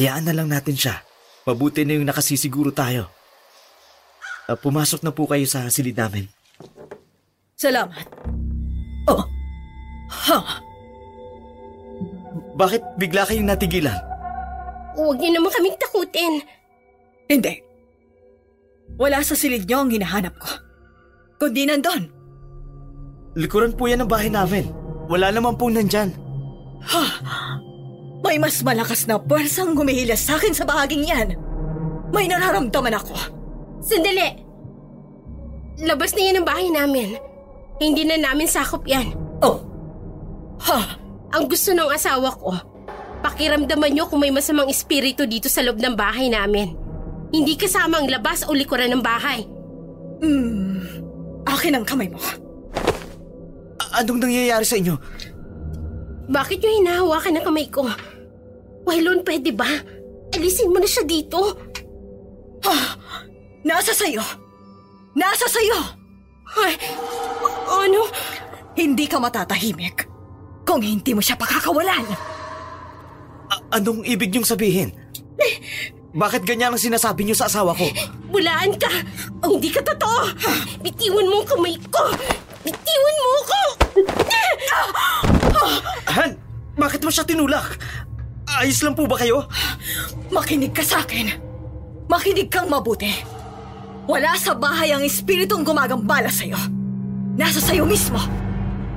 Hayaan 0.00 0.24
na 0.24 0.32
lang 0.32 0.48
natin 0.48 0.80
siya. 0.80 1.04
Mabuti 1.44 1.84
na 1.84 2.00
yung 2.00 2.08
nakasisiguro 2.08 2.72
tayo. 2.72 3.12
Ah, 4.48 4.56
pumasok 4.56 5.04
na 5.04 5.12
po 5.12 5.28
kayo 5.28 5.44
sa 5.44 5.68
silid 5.68 5.98
namin. 5.98 6.24
Salamat. 7.58 8.06
Oh. 9.10 9.26
Ha. 10.06 10.62
Bakit 12.54 12.82
bigla 13.02 13.26
kayong 13.26 13.50
natigilan? 13.50 13.98
Huwag 14.94 15.18
niyo 15.18 15.34
naman 15.34 15.50
kaming 15.50 15.74
takutin. 15.74 16.38
Hindi. 17.26 17.58
Wala 18.94 19.26
sa 19.26 19.34
silid 19.34 19.66
niyo 19.66 19.82
ang 19.82 19.90
hinahanap 19.90 20.38
ko. 20.38 20.50
Kundi 21.42 21.66
nandun. 21.66 22.06
Likuran 23.34 23.74
po 23.74 23.90
yan 23.90 24.06
ng 24.06 24.10
bahay 24.10 24.30
namin. 24.30 24.70
Wala 25.10 25.34
naman 25.34 25.58
po 25.58 25.66
nandyan. 25.66 26.14
May 28.22 28.38
mas 28.38 28.62
malakas 28.62 29.10
na 29.10 29.18
puwersang 29.18 29.74
gumihilas 29.74 30.22
sa 30.22 30.38
akin 30.38 30.54
sa 30.54 30.62
bahaging 30.62 31.10
yan. 31.10 31.34
May 32.14 32.30
nararamdaman 32.30 32.94
ako. 32.94 33.18
Sandali! 33.82 34.46
Labas 35.82 36.14
na 36.14 36.22
yan 36.22 36.38
ang 36.38 36.46
bahay 36.46 36.70
namin. 36.70 37.27
Hindi 37.78 38.02
na 38.06 38.18
namin 38.18 38.50
sakop 38.50 38.82
yan. 38.86 39.14
Oh. 39.42 39.62
Ha. 40.66 40.98
Ang 41.28 41.44
gusto 41.46 41.70
ng 41.76 41.92
asawa 41.92 42.32
ko, 42.34 42.56
pakiramdaman 43.22 43.92
niyo 43.92 44.08
kung 44.10 44.24
may 44.24 44.32
masamang 44.32 44.66
espiritu 44.66 45.28
dito 45.28 45.46
sa 45.46 45.62
loob 45.62 45.78
ng 45.78 45.94
bahay 45.94 46.32
namin. 46.32 46.74
Hindi 47.28 47.54
kasama 47.54 48.00
ang 48.00 48.08
labas 48.08 48.48
o 48.48 48.56
likuran 48.56 48.90
ng 48.96 49.02
bahay. 49.04 49.44
Hmm. 50.24 50.80
Akin 51.44 51.76
ang 51.76 51.84
kamay 51.84 52.08
mo. 52.08 52.18
A- 53.78 54.02
anong 54.02 54.24
nangyayari 54.24 54.64
sa 54.64 54.80
inyo? 54.80 54.96
Bakit 56.28 56.58
niyo 56.60 56.70
hinahawakan 56.80 57.36
ang 57.38 57.44
kamay 57.44 57.68
ko? 57.68 57.84
Wailon, 58.88 59.20
pwede 59.22 59.52
ba? 59.52 59.68
Alisin 60.32 60.72
mo 60.72 60.80
na 60.80 60.88
siya 60.88 61.04
dito. 61.04 61.38
Nasa 63.68 63.92
sayo. 63.92 64.24
Nasa 65.12 65.44
sayo. 65.44 65.97
Ay, 66.56 66.72
ano? 67.68 68.08
Hindi 68.72 69.04
ka 69.04 69.18
matatahimik 69.18 70.06
kung 70.62 70.80
hindi 70.80 71.12
mo 71.12 71.20
siya 71.20 71.34
pakakawalan. 71.34 72.04
A- 73.48 73.64
anong 73.74 74.04
ibig 74.04 74.30
niyong 74.30 74.46
sabihin? 74.46 74.94
Bakit 76.08 76.48
ganyan 76.48 76.72
ang 76.72 76.80
sinasabi 76.80 77.24
niyo 77.24 77.36
sa 77.36 77.46
asawa 77.46 77.76
ko? 77.76 77.84
Bulaan 78.32 78.72
ka! 78.80 78.88
Hindi 79.44 79.68
ka 79.68 79.84
totoo! 79.84 80.32
Bitiwan 80.80 81.28
mo 81.28 81.44
ang 81.44 81.48
kamay 81.48 81.76
ko! 81.92 82.04
Bitiwan 82.64 83.16
mo 83.20 83.30
ako! 83.44 83.60
Han, 86.08 86.30
bakit 86.74 87.00
mo 87.04 87.10
siya 87.12 87.28
tinulak? 87.28 87.76
Ayos 88.48 88.80
lang 88.80 88.96
po 88.96 89.04
ba 89.04 89.20
kayo? 89.20 89.44
Makinig 90.32 90.72
ka 90.72 90.80
sa 90.80 91.04
akin. 91.04 91.28
Makinig 92.08 92.48
kang 92.48 92.72
mabuti. 92.72 93.12
Wala 94.08 94.32
sa 94.40 94.56
bahay 94.56 94.88
ang 94.88 95.04
espiritong 95.04 95.60
gumagambala 95.60 96.32
sa'yo. 96.32 96.56
Nasa 97.36 97.60
sa'yo 97.60 97.84
mismo. 97.84 98.16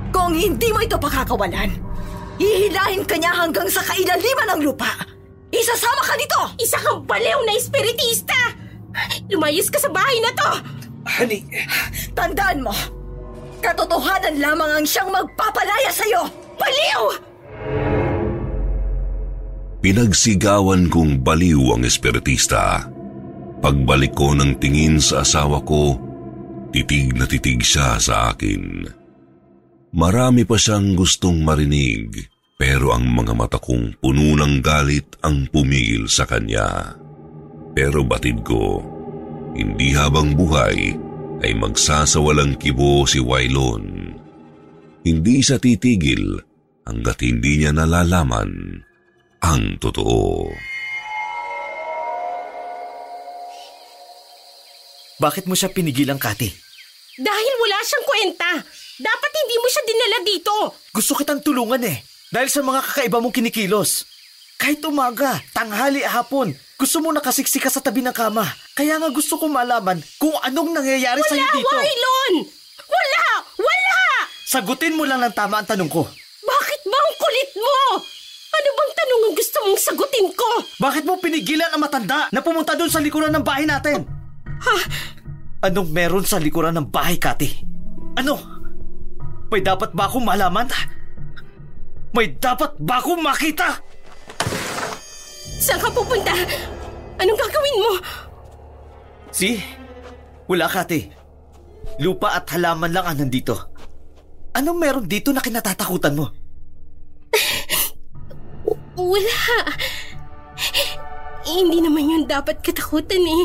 Kung 0.08 0.32
hindi 0.32 0.72
mo 0.72 0.80
ito 0.80 0.96
pakakawalan, 0.96 1.68
hihilahin 2.40 3.04
ka 3.04 3.20
niya 3.20 3.36
hanggang 3.36 3.68
sa 3.68 3.84
kailaliman 3.84 4.56
ng 4.56 4.60
lupa. 4.64 4.88
Isasama 5.52 6.00
ka 6.00 6.14
nito! 6.16 6.40
Isa 6.64 6.80
kang 6.80 7.04
baliw 7.04 7.44
na 7.44 7.52
espiritista! 7.60 8.40
Lumayas 9.28 9.68
ka 9.68 9.76
sa 9.76 9.92
bahay 9.92 10.16
na 10.24 10.32
to! 10.32 10.50
Honey, 11.04 11.44
Tandaan 12.16 12.64
mo, 12.64 12.72
katotohanan 13.60 14.40
lamang 14.40 14.80
ang 14.80 14.86
siyang 14.88 15.12
magpapalaya 15.12 15.92
sa'yo! 15.92 16.24
Baliw! 16.56 17.02
Pinagsigawan 19.84 20.88
kong 20.88 21.20
baliw 21.20 21.76
ang 21.76 21.84
espiritista. 21.84 22.91
Pagbalik 23.62 24.18
ko 24.18 24.34
ng 24.34 24.58
tingin 24.58 24.98
sa 24.98 25.22
asawa 25.22 25.62
ko, 25.62 25.94
titig 26.74 27.14
na 27.14 27.30
titig 27.30 27.62
siya 27.62 27.94
sa 28.02 28.34
akin. 28.34 28.90
Marami 29.94 30.42
pa 30.42 30.58
siyang 30.58 30.98
gustong 30.98 31.46
marinig, 31.46 32.26
pero 32.58 32.90
ang 32.90 33.06
mga 33.06 33.38
mata 33.38 33.62
kong 33.62 34.02
puno 34.02 34.34
ng 34.34 34.58
galit 34.58 35.14
ang 35.22 35.46
pumigil 35.46 36.10
sa 36.10 36.26
kanya. 36.26 36.98
Pero 37.70 38.02
batid 38.02 38.42
ko, 38.42 38.82
hindi 39.54 39.94
habang 39.94 40.34
buhay 40.34 40.98
ay 41.46 41.52
magsasawalang 41.54 42.58
kibo 42.58 43.06
si 43.06 43.22
Wailon. 43.22 44.18
Hindi 45.06 45.38
siya 45.38 45.62
titigil 45.62 46.34
hanggat 46.82 47.22
hindi 47.22 47.62
niya 47.62 47.70
nalalaman 47.70 48.82
ang 49.42 49.78
totoo. 49.78 50.50
Bakit 55.22 55.46
mo 55.46 55.54
siya 55.54 55.70
pinigilan, 55.70 56.18
Kati? 56.18 56.50
Dahil 57.22 57.52
wala 57.62 57.78
siyang 57.86 58.06
kwenta. 58.10 58.50
Dapat 58.98 59.30
hindi 59.38 59.56
mo 59.62 59.66
siya 59.70 59.82
dinala 59.86 60.18
dito. 60.26 60.54
Gusto 60.90 61.14
kitang 61.14 61.38
tulungan 61.38 61.78
eh. 61.86 62.02
Dahil 62.34 62.50
sa 62.50 62.58
mga 62.66 62.82
kakaiba 62.82 63.22
mong 63.22 63.30
kinikilos. 63.30 64.02
Kahit 64.58 64.82
umaga, 64.82 65.38
tanghali, 65.54 66.02
hapon, 66.02 66.50
gusto 66.74 66.98
mo 66.98 67.14
nakasiksika 67.14 67.70
sa 67.70 67.78
tabi 67.78 68.02
ng 68.02 68.10
kama. 68.10 68.42
Kaya 68.74 68.98
nga 68.98 69.14
gusto 69.14 69.38
kong 69.38 69.54
malaman 69.54 70.02
kung 70.18 70.34
anong 70.42 70.74
nangyayari 70.74 71.22
Wala, 71.22 71.30
sa'yo 71.30 71.46
dito. 71.54 71.70
Wailon! 71.70 72.34
Wala! 72.90 73.26
Wala! 73.62 73.98
Sagutin 74.42 74.98
mo 74.98 75.06
lang 75.06 75.22
ng 75.22 75.34
tama 75.34 75.62
ang 75.62 75.68
tanong 75.70 75.90
ko. 75.90 76.02
Bakit 76.42 76.80
ba 76.90 76.98
ang 76.98 77.14
kulit 77.14 77.50
mo? 77.62 77.78
Ano 78.52 78.68
bang 78.74 78.92
tanong 78.98 79.20
ang 79.22 79.34
gusto 79.38 79.56
mong 79.70 79.80
sagutin 79.86 80.28
ko? 80.34 80.50
Bakit 80.82 81.06
mo 81.06 81.14
pinigilan 81.22 81.70
ang 81.70 81.78
matanda 81.78 82.26
na 82.34 82.42
pumunta 82.42 82.74
doon 82.74 82.90
sa 82.90 82.98
likuran 82.98 83.30
ng 83.30 83.46
bahay 83.46 83.70
natin? 83.70 84.02
Ha? 84.62 84.76
Anong 85.62 85.90
meron 85.90 86.26
sa 86.26 86.38
likuran 86.42 86.74
ng 86.74 86.90
bahay, 86.90 87.18
Kati? 87.18 87.50
Ano? 88.18 88.38
May 89.50 89.62
dapat 89.62 89.94
ba 89.94 90.08
akong 90.08 90.26
malaman? 90.26 90.66
May 92.14 92.34
dapat 92.36 92.78
ba 92.82 92.98
akong 92.98 93.22
makita? 93.22 93.78
Saan 95.62 95.78
ka 95.78 95.88
pupunta? 95.90 96.34
Anong 97.20 97.38
gagawin 97.38 97.78
mo? 97.78 97.92
Si? 99.30 99.58
Wala, 100.50 100.66
Kati. 100.66 101.00
Lupa 102.02 102.38
at 102.38 102.48
halaman 102.54 102.90
lang 102.90 103.06
ang 103.06 103.18
nandito. 103.22 103.54
Anong 104.52 104.78
meron 104.78 105.06
dito 105.08 105.30
na 105.32 105.40
kinatatakutan 105.40 106.16
mo? 106.16 106.26
Wala. 108.98 109.40
Hindi 111.42 111.78
naman 111.82 112.10
yun 112.12 112.24
dapat 112.28 112.60
katakutan 112.60 113.20
eh. 113.20 113.42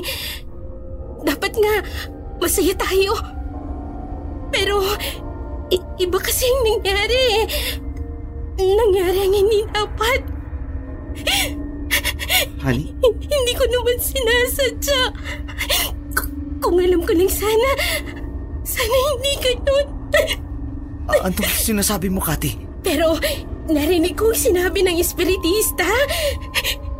Dapat 1.21 1.53
nga, 1.53 1.75
masaya 2.37 2.73
tayo. 2.73 3.13
Pero, 4.49 4.81
i- 5.69 5.87
iba 5.99 6.17
kasi 6.17 6.45
ang 6.45 6.61
nangyari 6.67 7.19
eh. 7.35 7.45
Nangyari 8.57 9.19
ang 9.21 9.35
hindi 9.35 9.59
dapat. 9.69 10.21
Honey? 12.61 12.93
Hindi 13.01 13.53
ko 13.53 13.65
naman 13.65 13.97
sinasadya. 13.97 15.01
K- 16.13 16.31
kung 16.59 16.77
alam 16.77 17.01
ko 17.01 17.11
lang 17.13 17.29
sana, 17.29 17.69
sana 18.61 18.95
hindi 19.13 19.31
ganun. 19.41 19.87
A- 21.07 21.21
anong 21.29 21.53
sinasabi 21.55 22.09
mo, 22.09 22.19
Kati? 22.19 22.81
Pero 22.81 23.15
narinig 23.67 24.15
ko 24.15 24.31
sinabi 24.33 24.83
ng 24.83 24.97
espiritista. 24.97 25.87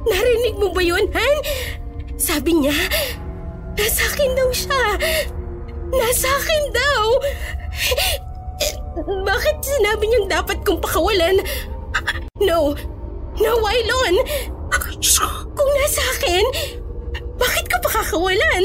Narinig 0.08 0.56
mo 0.56 0.72
ba 0.72 0.82
yun, 0.82 1.04
Han? 1.12 1.36
Sabi 2.16 2.56
niya, 2.56 2.76
nasa 3.78 4.02
akin 4.10 4.32
daw 4.34 4.50
siya. 4.52 4.82
Nasa 5.88 6.28
akin 6.28 6.64
daw. 6.74 7.06
Bakit 9.24 9.56
sinabi 9.62 10.04
niyang 10.10 10.28
dapat 10.28 10.58
kong 10.66 10.82
pakawalan? 10.82 11.38
No. 12.42 12.74
No, 13.38 13.52
Wailon. 13.62 14.16
Kung 15.54 15.72
nasa 15.78 16.02
akin, 16.18 16.44
bakit 17.38 17.66
ko 17.70 17.78
pakakawalan? 17.86 18.64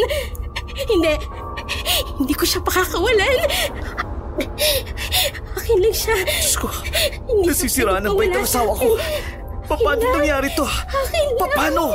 Hindi. 0.88 1.14
Hindi 2.16 2.34
ko 2.34 2.44
siya 2.48 2.64
pakakawalan. 2.64 3.38
Akin 5.52 5.76
lang 5.78 5.92
siya. 5.94 6.16
Diyos 6.24 6.56
ko, 6.56 6.68
nasisiraan 7.44 8.08
ang 8.08 8.16
bait 8.16 8.32
ng 8.32 8.40
asawa 8.42 8.72
sa 8.72 8.80
ko. 8.80 8.96
Paano 9.68 10.02
nangyari 10.16 10.48
to? 10.56 10.64
Akin 10.64 11.26
lang. 11.36 11.38
Pa- 11.38 11.52
Paano? 11.52 11.92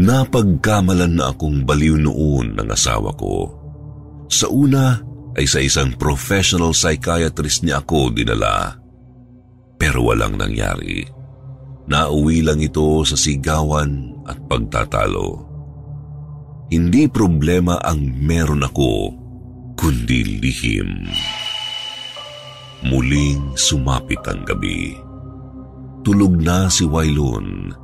Napagkamalan 0.00 1.20
na 1.20 1.28
akong 1.28 1.68
baliw 1.68 2.00
noon 2.00 2.56
ng 2.56 2.68
asawa 2.72 3.12
ko. 3.20 3.52
Sa 4.32 4.48
una 4.48 4.96
ay 5.36 5.44
sa 5.44 5.60
isang 5.60 5.92
professional 6.00 6.72
psychiatrist 6.72 7.60
niya 7.60 7.84
ako 7.84 8.08
dinala. 8.08 8.80
Pero 9.76 10.08
walang 10.08 10.40
nangyari. 10.40 11.04
Nauwi 11.84 12.40
lang 12.40 12.64
ito 12.64 13.04
sa 13.04 13.12
sigawan 13.12 14.24
at 14.24 14.40
pagtatalo. 14.48 15.50
Hindi 16.70 17.10
problema 17.10 17.76
ang 17.82 18.00
meron 18.00 18.62
ako, 18.62 18.92
kundi 19.74 20.38
lihim. 20.38 21.10
Muling 22.86 23.58
sumapit 23.58 24.22
ang 24.24 24.46
gabi. 24.48 24.96
Tulog 26.00 26.38
na 26.40 26.70
si 26.72 26.86
Wailon. 26.86 27.74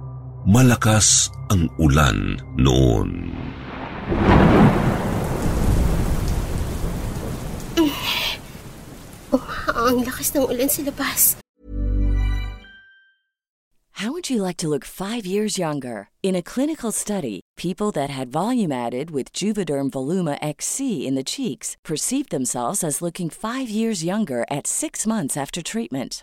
Malakas 0.46 1.26
ang 1.50 1.66
ulan 1.74 2.38
noon. 2.54 3.34
Ang 9.74 10.06
lakas 10.06 10.30
ng 10.38 10.46
ulan 10.46 10.70
sa 10.70 10.86
labas. 10.86 11.34
How 13.98 14.14
would 14.14 14.30
you 14.30 14.38
like 14.38 14.54
to 14.62 14.70
look 14.70 14.86
five 14.86 15.26
years 15.26 15.58
younger? 15.58 16.14
In 16.22 16.38
a 16.38 16.46
clinical 16.46 16.94
study, 16.94 17.42
people 17.58 17.90
that 17.98 18.14
had 18.14 18.30
volume 18.30 18.70
added 18.70 19.10
with 19.10 19.34
Juvederm 19.34 19.90
Voluma 19.90 20.38
XC 20.38 21.10
in 21.10 21.18
the 21.18 21.26
cheeks 21.26 21.74
perceived 21.82 22.30
themselves 22.30 22.86
as 22.86 23.02
looking 23.02 23.34
five 23.34 23.66
years 23.66 24.06
younger 24.06 24.46
at 24.46 24.70
six 24.70 25.10
months 25.10 25.34
after 25.34 25.58
treatment. 25.58 26.22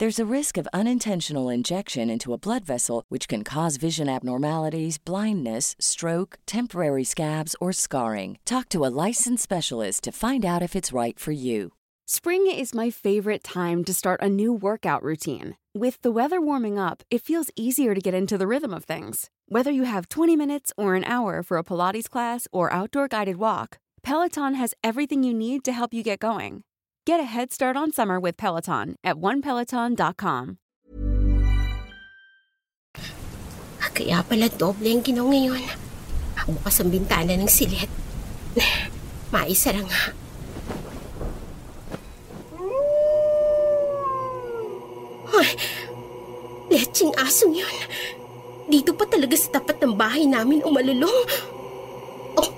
There's 0.00 0.18
a 0.18 0.34
risk 0.36 0.56
of 0.56 0.66
unintentional 0.72 1.50
injection 1.50 2.08
into 2.08 2.32
a 2.32 2.38
blood 2.38 2.64
vessel, 2.64 3.04
which 3.10 3.28
can 3.28 3.44
cause 3.44 3.76
vision 3.76 4.08
abnormalities, 4.08 4.96
blindness, 4.96 5.76
stroke, 5.78 6.38
temporary 6.46 7.04
scabs, 7.04 7.54
or 7.60 7.70
scarring. 7.70 8.38
Talk 8.46 8.70
to 8.70 8.86
a 8.86 8.94
licensed 9.06 9.42
specialist 9.42 10.04
to 10.04 10.10
find 10.10 10.42
out 10.46 10.62
if 10.62 10.74
it's 10.74 10.94
right 10.94 11.20
for 11.20 11.32
you. 11.32 11.72
Spring 12.06 12.46
is 12.46 12.74
my 12.74 12.88
favorite 12.88 13.44
time 13.44 13.84
to 13.84 13.92
start 13.92 14.22
a 14.22 14.30
new 14.30 14.54
workout 14.54 15.02
routine. 15.02 15.58
With 15.74 16.00
the 16.00 16.10
weather 16.10 16.40
warming 16.40 16.78
up, 16.78 17.02
it 17.10 17.20
feels 17.20 17.50
easier 17.54 17.94
to 17.94 18.00
get 18.00 18.14
into 18.14 18.38
the 18.38 18.46
rhythm 18.46 18.72
of 18.72 18.84
things. 18.84 19.28
Whether 19.48 19.70
you 19.70 19.82
have 19.82 20.08
20 20.08 20.34
minutes 20.34 20.72
or 20.78 20.94
an 20.94 21.04
hour 21.04 21.42
for 21.42 21.58
a 21.58 21.62
Pilates 21.62 22.08
class 22.08 22.48
or 22.52 22.72
outdoor 22.72 23.06
guided 23.06 23.36
walk, 23.36 23.76
Peloton 24.02 24.54
has 24.54 24.72
everything 24.82 25.22
you 25.22 25.34
need 25.34 25.62
to 25.64 25.74
help 25.74 25.92
you 25.92 26.02
get 26.02 26.20
going. 26.20 26.64
Get 27.10 27.18
a 27.18 27.26
head 27.26 27.50
start 27.50 27.74
on 27.74 27.90
summer 27.90 28.22
with 28.22 28.38
Peloton 28.38 28.94
at 29.02 29.18
onepeloton.com. 29.18 30.62
Kaya 33.98 34.22
pala 34.22 34.46
doble 34.46 34.86
ang 34.94 35.02
ginaw 35.02 35.26
ngayon. 35.26 35.58
Bukas 36.46 36.78
ang 36.78 36.94
bintana 36.94 37.34
ng 37.34 37.50
silet. 37.50 37.90
Maisa 39.34 39.74
lang 39.74 39.90
nga. 39.90 40.14
Ay, 45.34 45.50
leching 46.70 47.10
asong 47.18 47.58
yun. 47.58 47.76
Dito 48.70 48.94
pa 48.94 49.02
talaga 49.10 49.34
sa 49.34 49.58
tapat 49.58 49.82
ng 49.82 49.98
bahay 49.98 50.30
namin 50.30 50.62
umalulong. 50.62 51.26
Oh, 52.38 52.50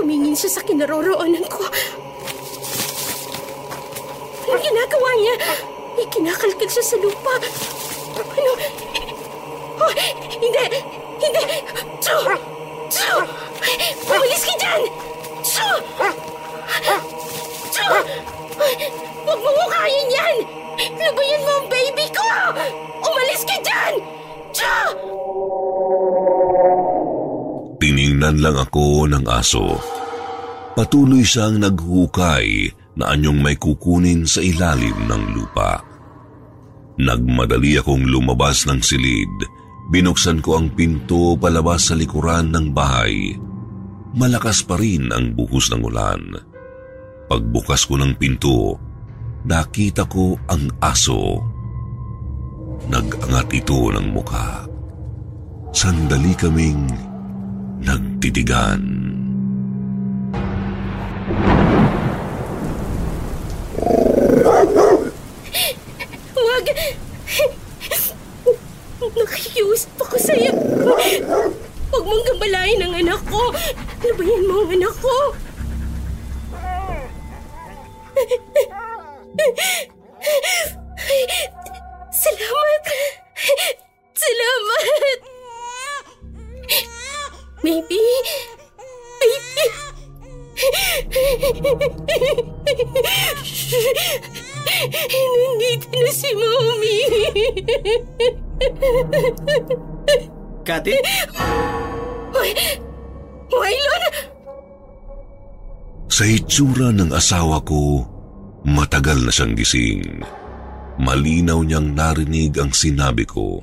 tumingin 0.00 0.32
siya 0.32 0.48
sa 0.48 0.64
kinaroroonan 0.64 1.44
ko. 1.52 1.60
Ano 4.48 4.56
ginagawa 4.56 5.10
niya? 5.20 5.36
May 5.92 6.08
kinakalkal 6.08 6.68
siya 6.72 6.80
sa 6.80 6.96
lupa. 6.96 7.36
Ano? 8.16 8.52
Oh, 9.76 9.92
hindi! 10.32 10.64
Hindi! 11.20 11.44
Chu! 12.00 12.16
Chu! 12.88 13.12
Umalis 14.08 14.42
ka 14.48 14.54
dyan! 14.56 14.82
Chu! 15.44 15.68
Chu! 17.68 17.84
Huwag 19.28 19.36
mo 19.36 19.50
mukayin 19.52 20.08
yan! 20.16 20.36
Lubayan 20.96 21.40
mo 21.44 21.52
ang 21.60 21.68
baby 21.68 22.08
ko! 22.08 22.24
Umalis 23.04 23.44
ka 23.44 23.56
dyan! 23.60 24.00
Chu! 24.56 24.72
Tiningnan 28.20 28.44
lang 28.44 28.68
ako 28.68 29.08
ng 29.08 29.24
aso. 29.32 29.80
Patuloy 30.76 31.24
siyang 31.24 31.56
naghukay 31.56 32.68
na 33.00 33.16
anyong 33.16 33.40
may 33.40 33.56
kukunin 33.56 34.28
sa 34.28 34.44
ilalim 34.44 35.08
ng 35.08 35.32
lupa. 35.32 35.80
Nagmadali 37.00 37.80
akong 37.80 38.04
lumabas 38.04 38.68
ng 38.68 38.76
silid. 38.84 39.32
Binuksan 39.88 40.44
ko 40.44 40.60
ang 40.60 40.68
pinto 40.68 41.32
palabas 41.40 41.88
sa 41.88 41.96
likuran 41.96 42.52
ng 42.52 42.76
bahay. 42.76 43.40
Malakas 44.12 44.68
pa 44.68 44.76
rin 44.76 45.08
ang 45.16 45.32
buhos 45.32 45.72
ng 45.72 45.80
ulan. 45.80 46.20
Pagbukas 47.24 47.88
ko 47.88 47.96
ng 47.96 48.20
pinto, 48.20 48.76
nakita 49.48 50.04
ko 50.04 50.36
ang 50.44 50.68
aso. 50.84 51.40
Nag-angat 52.84 53.48
ito 53.48 53.88
ng 53.96 54.12
mukha. 54.12 54.68
Sandali 55.72 56.36
kaming 56.36 57.08
nagtitigan. 57.84 58.80
Huwag! 66.36 66.66
Nakikiusap 69.00 69.96
ako 70.00 70.16
sa'yo. 70.20 70.52
Huwag 71.90 72.04
mong 72.04 72.24
gambalain 72.28 72.80
ang 72.84 72.94
anak 72.94 73.20
ko. 73.26 73.42
Labayan 74.04 74.44
mo 74.46 74.54
ang 74.64 74.70
anak 74.76 74.94
ko. 75.00 75.16
Kati? 100.70 100.94
Hoy! 102.30 102.54
Wailon! 103.50 104.04
Sa 106.06 106.22
itsura 106.22 106.94
ng 106.94 107.10
asawa 107.10 107.58
ko, 107.66 108.06
matagal 108.62 109.18
na 109.26 109.34
siyang 109.34 109.58
gising. 109.58 110.22
Malinaw 111.02 111.66
niyang 111.66 111.90
narinig 111.90 112.54
ang 112.62 112.70
sinabi 112.70 113.26
ko, 113.26 113.58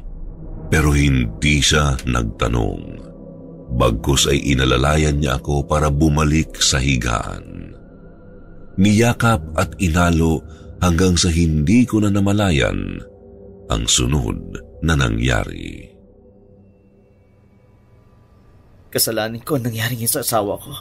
pero 0.68 0.92
hindi 0.92 1.64
siya 1.64 1.96
nagtanong. 2.04 3.08
Bagkus 3.80 4.28
ay 4.28 4.44
inalalayan 4.52 5.24
niya 5.24 5.40
ako 5.40 5.64
para 5.64 5.88
bumalik 5.88 6.60
sa 6.60 6.76
higaan. 6.76 7.72
Niyakap 8.76 9.56
at 9.56 9.80
inalo 9.80 10.44
hanggang 10.84 11.16
sa 11.16 11.32
hindi 11.32 11.88
ko 11.88 12.04
na 12.04 12.12
namalayan 12.12 13.00
ang 13.72 13.84
sunod 13.88 14.60
na 14.84 15.00
nangyari. 15.00 15.97
Kasalanan 18.98 19.46
ko 19.46 19.62
ang 19.62 19.70
nangyari 19.70 20.02
sa 20.10 20.26
asawa 20.26 20.58
ko. 20.58 20.74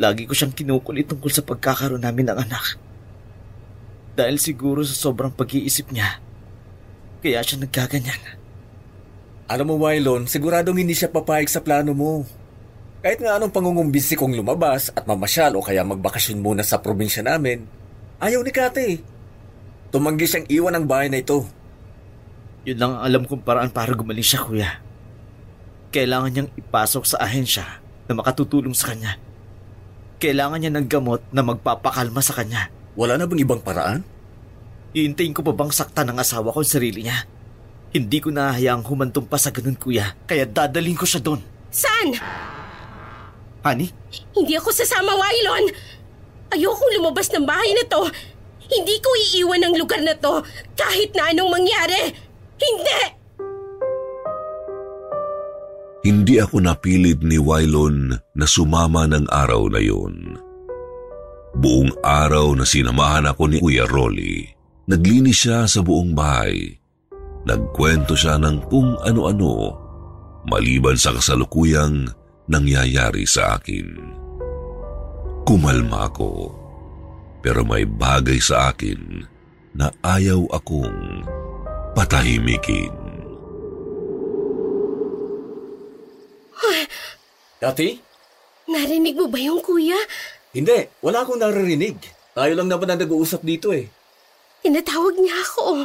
Lagi 0.00 0.24
ko 0.24 0.32
siyang 0.32 0.56
kinukulit 0.56 1.12
tungkol 1.12 1.28
sa 1.28 1.44
pagkakaroon 1.44 2.00
namin 2.00 2.32
ng 2.32 2.40
anak. 2.40 2.80
Dahil 4.16 4.40
siguro 4.40 4.80
sa 4.80 4.96
sobrang 4.96 5.28
pag-iisip 5.28 5.92
niya, 5.92 6.24
kaya 7.20 7.44
siya 7.44 7.60
nagkaganyan. 7.60 8.40
Alam 9.44 9.66
mo, 9.68 9.74
Wylon, 9.76 10.24
siguradong 10.24 10.80
hindi 10.80 10.96
siya 10.96 11.12
papayag 11.12 11.52
sa 11.52 11.60
plano 11.60 11.92
mo. 11.92 12.24
Kahit 13.04 13.20
nga 13.20 13.36
anong 13.36 13.52
pangungumbisi 13.52 14.16
kong 14.16 14.32
lumabas 14.32 14.88
at 14.96 15.04
mamasyal 15.04 15.52
o 15.52 15.60
kaya 15.60 15.84
magbakasyon 15.84 16.40
muna 16.40 16.64
sa 16.64 16.80
probinsya 16.80 17.20
namin, 17.20 17.68
ayaw 18.24 18.40
ni 18.40 18.56
Kate. 18.56 19.04
Tumanggi 19.92 20.24
siyang 20.24 20.48
iwan 20.48 20.80
ang 20.80 20.88
bahay 20.88 21.12
na 21.12 21.20
ito. 21.20 21.44
Yun 22.64 22.80
lang 22.80 22.92
ang 22.96 23.02
alam 23.04 23.22
kong 23.28 23.44
paraan 23.44 23.68
para 23.68 23.92
gumaling 23.92 24.24
siya, 24.24 24.40
kuya. 24.40 24.85
Kailangan 25.96 26.28
niyang 26.28 26.52
ipasok 26.60 27.08
sa 27.08 27.24
ahensya 27.24 27.64
na 28.04 28.12
makatutulong 28.12 28.76
sa 28.76 28.92
kanya. 28.92 29.16
Kailangan 30.20 30.60
niya 30.60 30.72
ng 30.76 30.84
gamot 30.92 31.24
na 31.32 31.40
magpapakalma 31.40 32.20
sa 32.20 32.36
kanya. 32.36 32.68
Wala 33.00 33.16
na 33.16 33.24
bang 33.24 33.40
ibang 33.40 33.64
paraan? 33.64 34.04
Iintayin 34.92 35.32
ko 35.32 35.40
pa 35.40 35.56
bang 35.56 35.72
sakta 35.72 36.04
ng 36.04 36.20
asawa 36.20 36.52
ko 36.52 36.60
ang 36.60 36.68
sarili 36.68 37.08
niya? 37.08 37.24
Hindi 37.96 38.20
ko 38.20 38.28
nahahayaang 38.28 38.84
humantong 38.84 39.24
pa 39.24 39.40
sa 39.40 39.48
ganun, 39.48 39.72
kuya. 39.80 40.12
Kaya 40.28 40.44
dadalhin 40.44 41.00
ko 41.00 41.08
siya 41.08 41.24
doon. 41.24 41.40
Saan? 41.72 42.12
Honey? 43.64 43.88
Hindi 44.36 44.52
ako 44.52 44.76
sasama, 44.76 45.16
Wailon! 45.16 45.72
Ayokong 46.52 46.92
lumabas 47.00 47.32
ng 47.32 47.48
bahay 47.48 47.72
na 47.72 47.88
to. 47.88 48.04
Hindi 48.68 49.00
ko 49.00 49.08
iiwan 49.32 49.64
ang 49.64 49.72
lugar 49.72 50.04
na 50.04 50.12
to 50.12 50.44
kahit 50.76 51.16
na 51.16 51.32
anong 51.32 51.56
mangyari. 51.56 52.12
Hindi! 52.60 53.00
Hindi 56.06 56.38
ako 56.38 56.62
napilit 56.62 57.18
ni 57.26 57.34
Wylon 57.34 58.14
na 58.38 58.46
sumama 58.46 59.10
ng 59.10 59.26
araw 59.26 59.66
na 59.66 59.82
yun. 59.82 60.38
Buong 61.58 61.90
araw 61.98 62.54
na 62.54 62.62
sinamahan 62.62 63.26
ako 63.26 63.50
ni 63.50 63.58
Kuya 63.58 63.90
Rolly. 63.90 64.46
Naglinis 64.86 65.42
siya 65.42 65.66
sa 65.66 65.82
buong 65.82 66.14
bahay. 66.14 66.78
Nagkwento 67.42 68.14
siya 68.14 68.38
ng 68.38 68.70
kung 68.70 68.94
ano-ano 69.02 69.74
maliban 70.46 70.94
sa 70.94 71.10
kasalukuyang 71.10 72.06
nangyayari 72.46 73.26
sa 73.26 73.58
akin. 73.58 73.98
Kumalma 75.42 76.06
ako, 76.06 76.54
pero 77.42 77.66
may 77.66 77.82
bagay 77.82 78.38
sa 78.38 78.70
akin 78.70 79.26
na 79.74 79.90
ayaw 80.06 80.46
akong 80.54 81.26
patahimikin. 81.98 83.05
Dati? 87.66 87.98
Narinig 88.70 89.18
mo 89.18 89.26
ba 89.26 89.42
yung 89.42 89.58
kuya? 89.58 89.98
Hindi, 90.54 90.86
wala 91.02 91.26
akong 91.26 91.42
naririnig. 91.42 91.98
Tayo 92.30 92.52
lang 92.54 92.70
naman 92.70 92.94
ang 92.94 93.02
nag-uusap 93.02 93.42
dito 93.42 93.74
eh. 93.74 93.90
Tinatawag 94.62 95.18
niya 95.18 95.34
ako. 95.34 95.82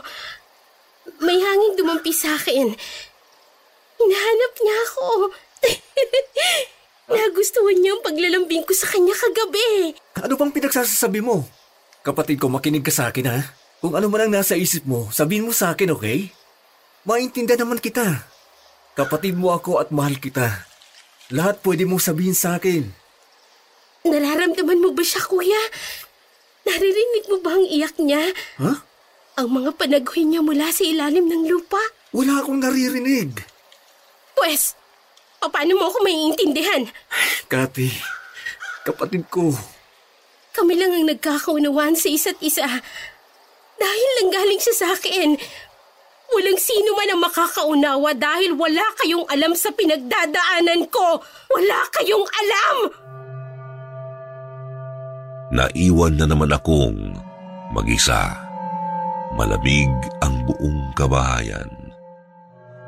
May 1.26 1.42
hangin 1.42 1.74
dumampi 1.74 2.14
sa 2.14 2.38
akin. 2.38 2.70
Hinahanap 3.98 4.54
niya 4.62 4.78
ako. 4.86 5.08
Nagustuhan 7.18 7.78
niya 7.82 7.98
ang 7.98 8.06
paglalambing 8.06 8.62
ko 8.62 8.74
sa 8.78 8.86
kanya 8.86 9.18
kagabi. 9.18 9.98
Ano 10.22 10.38
bang 10.38 10.54
pinagsasasabi 10.54 11.26
mo? 11.26 11.50
Kapatid 12.06 12.38
ko, 12.38 12.46
makinig 12.46 12.86
ka 12.86 12.94
sa 12.94 13.10
akin 13.10 13.26
ha. 13.26 13.42
Kung 13.82 13.98
ano 13.98 14.06
man 14.06 14.30
ang 14.30 14.38
nasa 14.38 14.54
isip 14.54 14.86
mo, 14.86 15.10
sabihin 15.10 15.50
mo 15.50 15.54
sa 15.54 15.74
akin, 15.74 15.98
okay? 15.98 16.30
Maintindihan 17.10 17.66
naman 17.66 17.82
kita. 17.82 18.22
Kapatid 18.94 19.34
mo 19.34 19.50
ako 19.50 19.82
at 19.82 19.90
mahal 19.90 20.22
kita. 20.22 20.71
Lahat 21.32 21.64
pwede 21.64 21.88
mong 21.88 22.04
sabihin 22.04 22.36
sa 22.36 22.60
akin. 22.60 22.92
Nararamdaman 24.04 24.84
mo 24.84 24.92
ba 24.92 25.00
siya, 25.00 25.24
kuya? 25.24 25.60
Naririnig 26.68 27.26
mo 27.32 27.40
ba 27.40 27.56
ang 27.56 27.66
iyak 27.66 27.96
niya? 28.04 28.36
Ha? 28.60 28.74
Ang 29.40 29.50
mga 29.50 29.72
panaguhin 29.80 30.36
niya 30.36 30.42
mula 30.44 30.68
sa 30.76 30.84
ilalim 30.84 31.32
ng 31.32 31.48
lupa? 31.48 31.80
Wala 32.12 32.44
akong 32.44 32.60
naririnig. 32.60 33.32
Pwes, 34.36 34.76
paano 35.40 35.80
mo 35.80 35.88
ako 35.88 36.04
maiintindihan? 36.04 36.92
Kati, 37.48 37.88
kapatid 38.84 39.24
ko. 39.32 39.56
Kami 40.52 40.76
lang 40.76 40.92
ang 40.92 41.08
nagkakaunawaan 41.08 41.96
sa 41.96 42.12
isa't 42.12 42.44
isa. 42.44 42.68
Dahil 43.80 44.10
lang 44.20 44.30
galing 44.36 44.60
siya 44.60 44.76
sa 44.76 44.88
akin. 44.92 45.40
Walang 46.32 46.60
sino 46.60 46.96
man 46.96 47.12
ang 47.12 47.22
makakaunawa 47.28 48.12
dahil 48.16 48.56
wala 48.56 48.86
kayong 49.04 49.28
alam 49.28 49.52
sa 49.52 49.70
pinagdadaanan 49.76 50.88
ko. 50.88 51.20
Wala 51.52 51.80
kayong 51.92 52.28
alam! 52.28 52.76
Naiwan 55.52 56.16
na 56.16 56.26
naman 56.32 56.56
akong 56.56 57.12
mag-isa. 57.76 58.32
Malamig 59.36 59.92
ang 60.24 60.48
buong 60.48 60.96
kabahayan. 60.96 61.92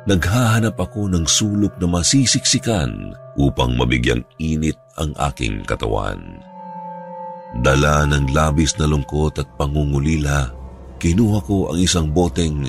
naghahanap 0.04 0.76
ako 0.76 1.08
ng 1.08 1.24
sulok 1.24 1.80
na 1.80 1.88
masisiksikan 1.88 3.16
upang 3.40 3.76
mabigyang 3.80 4.24
init 4.40 4.76
ang 5.00 5.16
aking 5.32 5.64
katawan. 5.64 6.44
Dala 7.64 8.04
ng 8.10 8.34
labis 8.34 8.76
na 8.82 8.90
lungkot 8.90 9.38
at 9.40 9.48
pangungulila, 9.56 10.50
kinuha 10.98 11.40
ko 11.46 11.72
ang 11.72 11.80
isang 11.80 12.10
boteng 12.10 12.66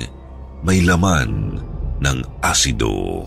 may 0.65 0.81
laman 0.81 1.61
ng 2.01 2.19
asido. 2.41 3.21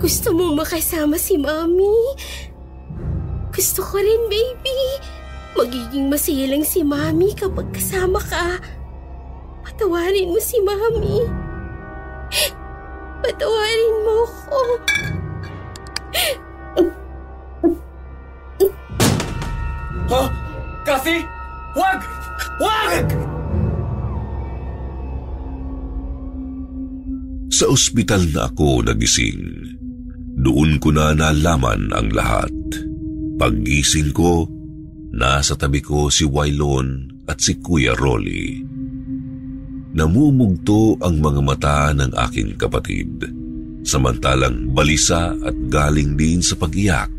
Gusto 0.00 0.32
mo 0.32 0.56
makasama 0.56 1.20
si 1.20 1.36
Mami? 1.36 2.16
Gusto 3.52 3.84
ko 3.84 4.00
rin, 4.00 4.22
baby. 4.32 4.80
Magiging 5.52 6.08
masaya 6.08 6.48
lang 6.48 6.64
si 6.64 6.80
Mami 6.80 7.36
kapag 7.36 7.68
kasama 7.76 8.16
ka. 8.24 8.56
Patawarin 9.68 10.32
mo 10.32 10.40
si 10.40 10.56
Mami. 10.64 11.28
Patawarin 13.20 13.94
mo 14.00 14.18
ko. 14.48 14.60
Ha? 20.08 20.22
Kathy? 20.88 21.20
Wag! 21.76 22.00
Wag! 22.56 23.06
Sa 27.52 27.68
ospital 27.68 28.32
na 28.32 28.48
ako 28.48 28.80
nagising. 28.88 29.44
Doon 30.40 30.80
ko 30.80 30.88
na 30.88 31.12
nalaman 31.12 31.92
ang 31.92 32.08
lahat. 32.08 32.56
Paggising 33.36 34.16
ko, 34.16 34.48
nasa 35.12 35.52
tabi 35.60 35.84
ko 35.84 36.08
si 36.08 36.24
Wailon 36.24 37.20
at 37.28 37.44
si 37.44 37.60
Kuya 37.60 37.92
Rolly. 37.92 38.64
Namumugto 39.92 40.96
ang 41.04 41.20
mga 41.20 41.40
mata 41.44 41.78
ng 41.92 42.16
aking 42.16 42.56
kapatid. 42.56 43.28
Samantalang 43.84 44.72
balisa 44.72 45.36
at 45.44 45.52
galing 45.68 46.16
din 46.16 46.40
sa 46.40 46.56
pagiyak 46.56 47.12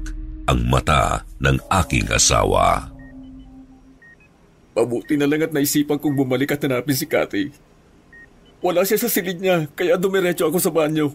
ang 0.49 0.65
mata 0.65 1.21
ng 1.45 1.61
aking 1.85 2.09
asawa. 2.09 2.89
Mabuti 4.73 5.13
na 5.13 5.29
lang 5.29 5.45
at 5.45 5.53
naisipan 5.53 6.01
kong 6.01 6.17
bumalik 6.17 6.57
at 6.57 6.65
hanapin 6.65 6.97
si 6.97 7.05
Kathy. 7.05 7.53
Wala 8.63 8.87
siya 8.87 8.95
sa 8.95 9.11
silid 9.11 9.43
niya, 9.43 9.67
kaya 9.75 9.99
dumiretso 9.99 10.47
ako 10.47 10.55
sa 10.55 10.71
banyo. 10.71 11.11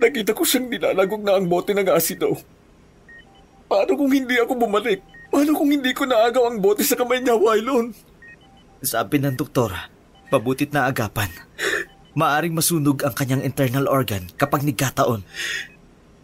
Nakita 0.00 0.32
ko 0.32 0.40
siyang 0.40 0.72
nilalagog 0.72 1.20
na 1.20 1.36
ang 1.36 1.44
bote 1.44 1.76
ng 1.76 1.84
asido. 1.92 2.32
Paano 3.68 3.92
kung 3.92 4.08
hindi 4.08 4.40
ako 4.40 4.56
bumalik? 4.56 5.04
Paano 5.28 5.52
kung 5.52 5.68
hindi 5.68 5.92
ko 5.92 6.08
naagaw 6.08 6.48
ang 6.48 6.58
bote 6.64 6.80
sa 6.80 6.96
kamay 6.96 7.20
niya, 7.20 7.36
Wailon? 7.36 7.92
Sabi 8.80 9.20
ng 9.20 9.36
doktor, 9.36 9.76
mabutit 10.32 10.72
na 10.72 10.88
agapan. 10.88 11.28
Maaring 12.16 12.56
masunog 12.56 13.04
ang 13.04 13.12
kanyang 13.12 13.44
internal 13.44 13.84
organ 13.86 14.24
kapag 14.40 14.64
nagkataon. 14.64 15.20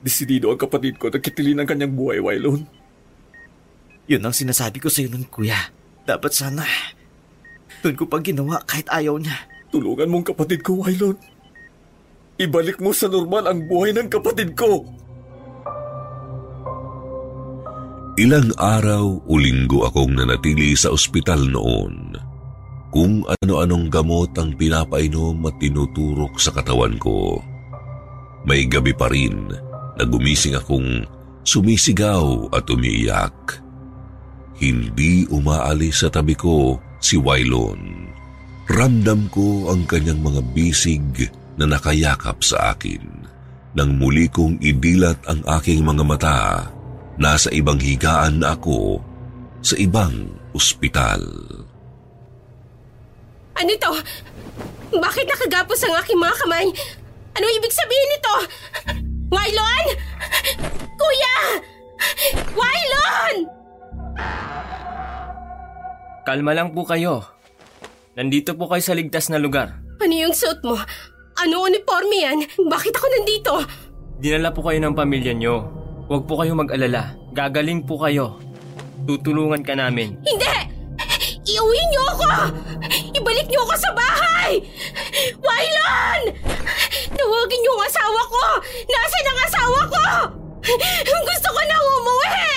Desidido 0.00 0.48
ang 0.48 0.58
kapatid 0.58 0.96
ko 0.96 1.12
na 1.12 1.20
kitilin 1.20 1.60
ang 1.60 1.68
kanyang 1.68 1.92
buhay, 1.92 2.24
Wailon. 2.24 2.64
Yun 4.08 4.22
ang 4.24 4.32
sinasabi 4.32 4.80
ko 4.80 4.88
sa 4.88 5.04
iyo 5.04 5.12
nun, 5.12 5.28
kuya. 5.28 5.76
Dapat 6.08 6.32
sana. 6.32 6.64
Doon 7.84 8.00
ko 8.00 8.08
pa 8.08 8.24
ginawa 8.24 8.64
kahit 8.64 8.88
ayaw 8.88 9.20
niya. 9.20 9.36
Tulungan 9.70 10.08
mong 10.10 10.26
kapatid 10.34 10.62
ko, 10.62 10.82
Wailon. 10.82 11.18
Ibalik 12.36 12.78
mo 12.84 12.92
sa 12.92 13.08
normal 13.08 13.48
ang 13.48 13.64
buhay 13.64 13.96
ng 13.96 14.08
kapatid 14.12 14.52
ko. 14.52 14.84
Ilang 18.16 18.48
araw 18.56 19.28
o 19.28 19.32
linggo 19.36 19.84
akong 19.84 20.16
nanatili 20.16 20.72
sa 20.72 20.88
ospital 20.88 21.52
noon. 21.52 22.16
Kung 22.88 23.20
ano-anong 23.28 23.92
gamot 23.92 24.32
ang 24.40 24.56
pinapainom 24.56 25.36
at 25.44 25.60
tinuturok 25.60 26.40
sa 26.40 26.48
katawan 26.48 26.96
ko. 26.96 27.36
May 28.48 28.64
gabi 28.64 28.96
pa 28.96 29.12
rin 29.12 29.52
na 30.00 30.04
gumising 30.08 30.56
akong 30.56 31.04
sumisigaw 31.44 32.48
at 32.56 32.64
umiiyak. 32.72 33.60
Hindi 34.56 35.28
umaalis 35.28 36.00
sa 36.00 36.08
tabi 36.08 36.32
ko 36.32 36.80
si 36.96 37.20
Wailon. 37.20 38.15
Ramdam 38.66 39.30
ko 39.30 39.70
ang 39.70 39.86
kanyang 39.86 40.18
mga 40.18 40.42
bisig 40.50 41.30
na 41.54 41.70
nakayakap 41.70 42.42
sa 42.42 42.74
akin. 42.74 42.98
Nang 43.78 43.94
muli 43.94 44.26
kong 44.26 44.58
idilat 44.58 45.22
ang 45.30 45.38
aking 45.60 45.86
mga 45.86 46.02
mata, 46.02 46.66
nasa 47.14 47.46
ibang 47.54 47.78
higaan 47.78 48.42
na 48.42 48.58
ako 48.58 48.98
sa 49.62 49.78
ibang 49.78 50.34
ospital. 50.50 51.22
Ano 53.54 53.70
ito? 53.70 53.92
Bakit 54.90 55.26
nakagapos 55.30 55.78
ang 55.86 55.94
aking 56.02 56.18
mga 56.18 56.36
kamay? 56.42 56.66
Ano 57.38 57.46
ibig 57.52 57.72
sabihin 57.72 58.10
nito? 58.18 58.34
Wailon! 59.30 59.86
Kuya! 60.98 61.36
Wailon! 62.50 63.34
Kalma 66.26 66.50
lang 66.50 66.74
po 66.74 66.82
kayo. 66.82 67.35
Nandito 68.16 68.56
po 68.56 68.64
kayo 68.64 68.80
sa 68.80 68.96
ligtas 68.96 69.28
na 69.28 69.36
lugar. 69.36 69.76
Ano 70.00 70.14
yung 70.16 70.32
suot 70.32 70.64
mo? 70.64 70.72
Ano 71.36 71.68
uniforme 71.68 72.16
yan? 72.24 72.38
Bakit 72.64 72.96
ako 72.96 73.06
nandito? 73.12 73.52
Dinala 74.16 74.56
po 74.56 74.64
kayo 74.64 74.80
ng 74.80 74.96
pamilya 74.96 75.36
nyo. 75.36 75.68
Huwag 76.08 76.24
po 76.24 76.40
kayo 76.40 76.56
mag-alala. 76.56 77.12
Gagaling 77.36 77.84
po 77.84 78.00
kayo. 78.00 78.40
Tutulungan 79.04 79.60
ka 79.60 79.76
namin. 79.76 80.16
Hindi! 80.24 80.56
Iuwi 81.44 81.80
niyo 81.92 82.02
ako! 82.16 82.56
Ibalik 83.20 83.46
niyo 83.52 83.60
ako 83.68 83.74
sa 83.76 83.92
bahay! 83.92 84.64
Wailon! 85.36 86.20
Tawagin 87.12 87.60
niyo 87.60 87.72
ang 87.76 87.84
asawa 87.84 88.20
ko! 88.32 88.44
Nasaan 88.88 89.28
ang 89.28 89.40
asawa 89.44 89.80
ko? 89.92 90.04
Gusto 91.04 91.48
ko 91.52 91.60
na 91.68 91.76
umuwi! 91.84 92.48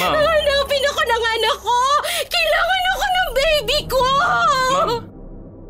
Ma'am. 0.00 0.12
Hanapin 0.24 0.88
ako 0.88 1.02
ng 1.04 1.24
anak 1.36 1.56
ko! 1.60 1.78
Baby 3.38 3.78
ko! 3.86 4.02
Ma'am, 4.74 4.90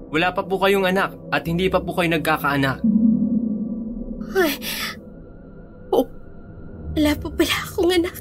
wala 0.08 0.28
pa 0.32 0.40
po 0.40 0.56
kayong 0.56 0.88
anak 0.88 1.12
at 1.28 1.44
hindi 1.44 1.68
pa 1.68 1.84
po 1.84 1.92
kayo 1.92 2.08
nagkakaanak. 2.16 2.80
Ay. 4.32 4.52
Oh, 5.92 6.04
wala 6.96 7.12
pa 7.16 7.28
pala 7.28 7.56
akong 7.64 7.92
anak. 7.92 8.16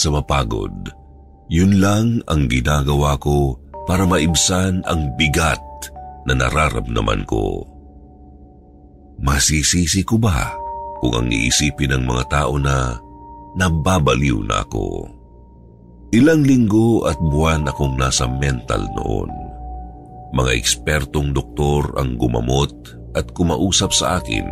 Sa 0.00 0.08
mapagod. 0.08 0.72
Yun 1.52 1.76
lang 1.76 2.24
ang 2.24 2.48
ginagawa 2.48 3.20
ko 3.20 3.60
para 3.84 4.08
maibsan 4.08 4.80
ang 4.88 5.12
bigat 5.20 5.60
na 6.24 6.32
nararamdaman 6.32 7.26
ko. 7.28 7.66
Masisisi 9.20 10.00
ko 10.06 10.16
ba 10.16 10.56
kung 11.02 11.12
ang 11.12 11.28
iisipin 11.28 11.92
ng 11.92 12.04
mga 12.08 12.24
tao 12.32 12.56
na 12.56 12.96
nababaliw 13.58 14.40
na 14.46 14.64
ako? 14.64 15.10
Ilang 16.14 16.46
linggo 16.46 17.04
at 17.06 17.18
buwan 17.18 17.68
akong 17.68 17.98
nasa 17.98 18.30
mental 18.30 18.86
noon. 18.94 19.30
Mga 20.30 20.50
ekspertong 20.54 21.34
doktor 21.34 21.90
ang 21.98 22.14
gumamot 22.14 22.70
at 23.18 23.26
kumausap 23.34 23.90
sa 23.90 24.22
akin 24.22 24.46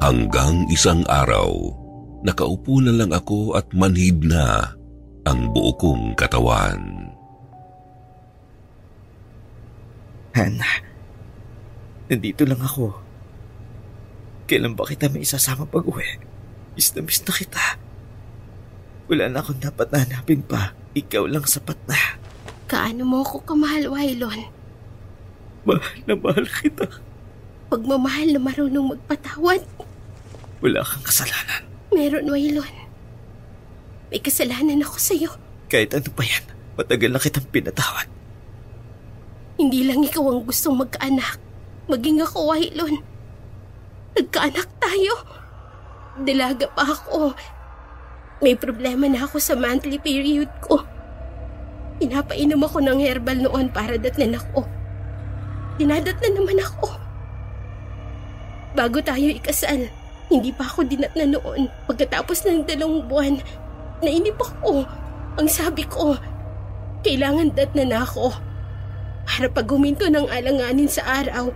hanggang 0.00 0.64
isang 0.72 1.04
araw. 1.04 1.52
Nakaupo 2.24 2.80
na 2.80 2.96
lang 2.96 3.12
ako 3.12 3.56
at 3.56 3.68
manhid 3.76 4.24
na 4.24 4.79
ang 5.28 5.52
buo 5.52 5.72
kong 5.76 6.16
katawan. 6.16 7.12
Hana, 10.32 10.70
nandito 12.08 12.46
lang 12.46 12.62
ako. 12.62 12.94
Kailan 14.48 14.74
ba 14.78 14.86
kita 14.88 15.10
may 15.12 15.26
isasama 15.26 15.66
pag 15.68 15.84
uwi? 15.84 16.06
Miss 16.78 16.94
na 16.94 17.02
miss 17.04 17.20
na 17.26 17.32
kita. 17.34 17.64
Wala 19.10 19.26
na 19.26 19.42
akong 19.42 19.58
dapat 19.58 19.90
nahanapin 19.90 20.40
pa. 20.46 20.72
Ikaw 20.94 21.26
lang 21.26 21.44
sapat 21.46 21.78
na. 21.90 21.98
Kaano 22.70 23.02
mo 23.02 23.26
ako 23.26 23.42
kamahal, 23.42 23.90
Wailon? 23.90 24.46
Mahal 25.66 25.98
na 26.06 26.14
mahal 26.14 26.46
kita. 26.46 26.86
Pagmamahal 27.70 28.34
na 28.34 28.40
marunong 28.42 28.94
magpatawad. 28.94 29.62
Wala 30.62 30.80
kang 30.86 31.04
kasalanan. 31.06 31.62
Meron, 31.90 32.30
Wailon. 32.30 32.89
May 34.10 34.18
kasalanan 34.18 34.82
ako 34.82 34.96
sa'yo. 34.98 35.30
Kahit 35.70 35.94
ano 35.94 36.10
pa 36.10 36.26
yan, 36.26 36.44
matagal 36.74 37.10
na 37.14 37.22
kitang 37.22 37.46
pinatawad. 37.46 38.10
Hindi 39.54 39.86
lang 39.86 40.02
ikaw 40.02 40.34
ang 40.34 40.42
gustong 40.42 40.82
magkaanak. 40.82 41.38
Maging 41.86 42.18
ako, 42.26 42.50
Wailon. 42.50 42.98
Nagkaanak 44.18 44.68
tayo. 44.82 45.14
Dalaga 46.26 46.66
pa 46.74 46.84
ako. 46.90 47.38
May 48.42 48.58
problema 48.58 49.06
na 49.06 49.22
ako 49.22 49.38
sa 49.38 49.54
monthly 49.54 50.02
period 50.02 50.50
ko. 50.64 50.82
Pinapainom 52.02 52.64
ako 52.64 52.82
ng 52.82 52.98
herbal 52.98 53.38
noon 53.46 53.70
para 53.70 53.94
datnan 54.00 54.34
ako. 54.34 54.66
Dinadat 55.78 56.18
na 56.18 56.30
naman 56.34 56.58
ako. 56.58 56.88
Bago 58.74 58.98
tayo 59.04 59.28
ikasal, 59.28 59.86
hindi 60.32 60.50
pa 60.56 60.64
ako 60.66 60.88
dinatna 60.88 61.36
noon. 61.36 61.68
Pagkatapos 61.84 62.48
ng 62.48 62.64
dalawang 62.64 63.04
buwan, 63.04 63.34
nainip 64.00 64.36
ako. 64.40 64.84
Ang 65.38 65.48
sabi 65.48 65.86
ko, 65.86 66.16
kailangan 67.06 67.54
datna 67.56 67.84
na 67.86 67.98
ako. 68.04 68.34
Para 69.24 69.46
pag 69.46 69.70
huminto 69.70 70.08
ng 70.10 70.26
alanganin 70.26 70.90
sa 70.90 71.06
araw, 71.22 71.54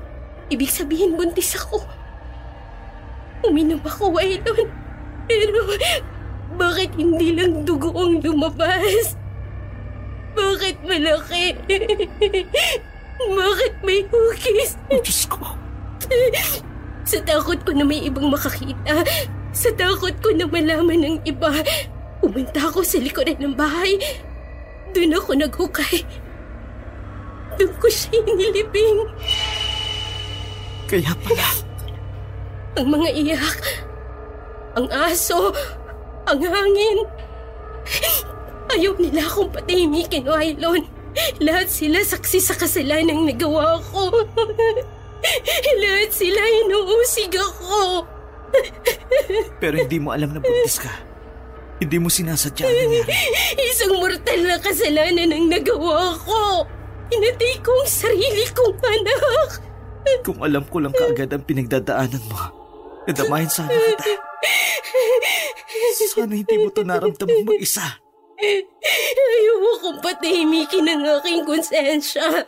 ibig 0.49 0.71
sabihin 0.71 1.19
buntis 1.19 1.59
ako. 1.59 1.83
Uminom 3.45 3.83
ako, 3.85 4.15
Waylon. 4.15 4.71
Pero 5.29 5.61
bakit 6.55 6.95
hindi 6.97 7.35
lang 7.35 7.65
dugo 7.67 7.93
ang 7.93 8.21
lumabas? 8.23 9.19
Bakit 10.35 10.77
malaki? 10.87 11.57
Bakit 13.15 13.73
may 13.87 14.03
hugis? 14.09 14.75
Diyos 14.91 15.23
ko. 15.31 15.57
Sa 17.05 17.19
takot 17.23 17.61
ko 17.63 17.71
na 17.77 17.85
may 17.85 18.01
ibang 18.05 18.33
makakita, 18.33 19.05
sa 19.55 19.71
takot 19.77 20.15
ko 20.25 20.33
na 20.35 20.49
malaman 20.49 21.01
ng 21.05 21.17
iba, 21.29 21.53
pumunta 22.25 22.73
ako 22.73 22.81
sa 22.81 22.97
likuran 22.97 23.37
ng 23.37 23.53
bahay. 23.53 24.01
Doon 24.97 25.13
ako 25.21 25.31
naghukay. 25.37 26.01
Doon 27.61 27.75
ko 27.77 27.87
siya 27.93 28.17
inilibing. 28.25 29.05
Kaya 30.89 31.13
pala. 31.21 31.49
Ang 32.81 32.89
mga 32.91 33.09
iyak, 33.13 33.61
ang 34.75 34.89
aso, 34.89 35.53
ang 36.25 36.41
hangin. 36.41 36.99
Ayaw 38.73 38.97
nila 38.97 39.29
akong 39.29 39.53
patahimikin, 39.53 40.25
Wailon. 40.25 40.89
Lahat 41.45 41.71
sila 41.71 42.03
saksi 42.03 42.41
sa 42.41 42.57
kasalanang 42.57 43.29
nagawa 43.29 43.79
ko. 43.93 44.11
Lahat 45.85 46.11
sila 46.11 46.41
inuusig 46.65 47.37
ako. 47.37 48.09
Pero 49.63 49.75
hindi 49.79 49.99
mo 50.03 50.11
alam 50.11 50.35
na 50.35 50.41
buntis 50.43 50.83
ka. 50.83 51.14
Hindi 51.83 51.97
mo 51.99 52.09
sinasadya 52.09 52.65
ang 52.67 52.77
nangyari. 52.87 53.15
Isang 53.59 53.99
mortal 53.99 54.41
na 54.47 54.57
kasalanan 54.63 55.35
ang 55.35 55.47
nagawa 55.51 56.15
ko. 56.23 56.69
Inatay 57.11 57.61
ko 57.61 57.71
ang 57.71 57.91
sarili 57.91 58.45
kong 58.55 58.79
anak. 58.81 59.49
Kung 60.25 60.39
alam 60.41 60.65
ko 60.69 60.81
lang 60.85 60.93
kaagad 60.93 61.33
ang 61.33 61.45
pinagdadaanan 61.45 62.25
mo, 62.29 62.41
nadamahin 63.09 63.49
sana 63.49 63.73
kita. 63.73 64.13
Sana 66.13 66.33
hindi 66.37 66.55
mo 66.61 66.69
ito 66.69 66.85
naramdaman 66.85 67.49
mag-isa. 67.49 67.85
Ayaw 69.15 69.59
akong 69.81 69.99
patahimikin 70.05 70.89
ang 70.89 71.03
aking 71.21 71.43
konsensya. 71.49 72.45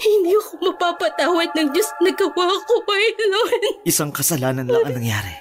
Hindi 0.00 0.32
ako 0.32 0.72
mapapatawad 0.72 1.52
ng 1.52 1.68
Diyos 1.76 1.90
na 2.00 2.10
gawa 2.16 2.46
ko, 2.64 2.74
Marlon. 2.88 3.62
Isang 3.84 4.10
kasalanan 4.10 4.64
lang 4.64 4.80
ang 4.80 4.96
nangyari. 4.96 5.34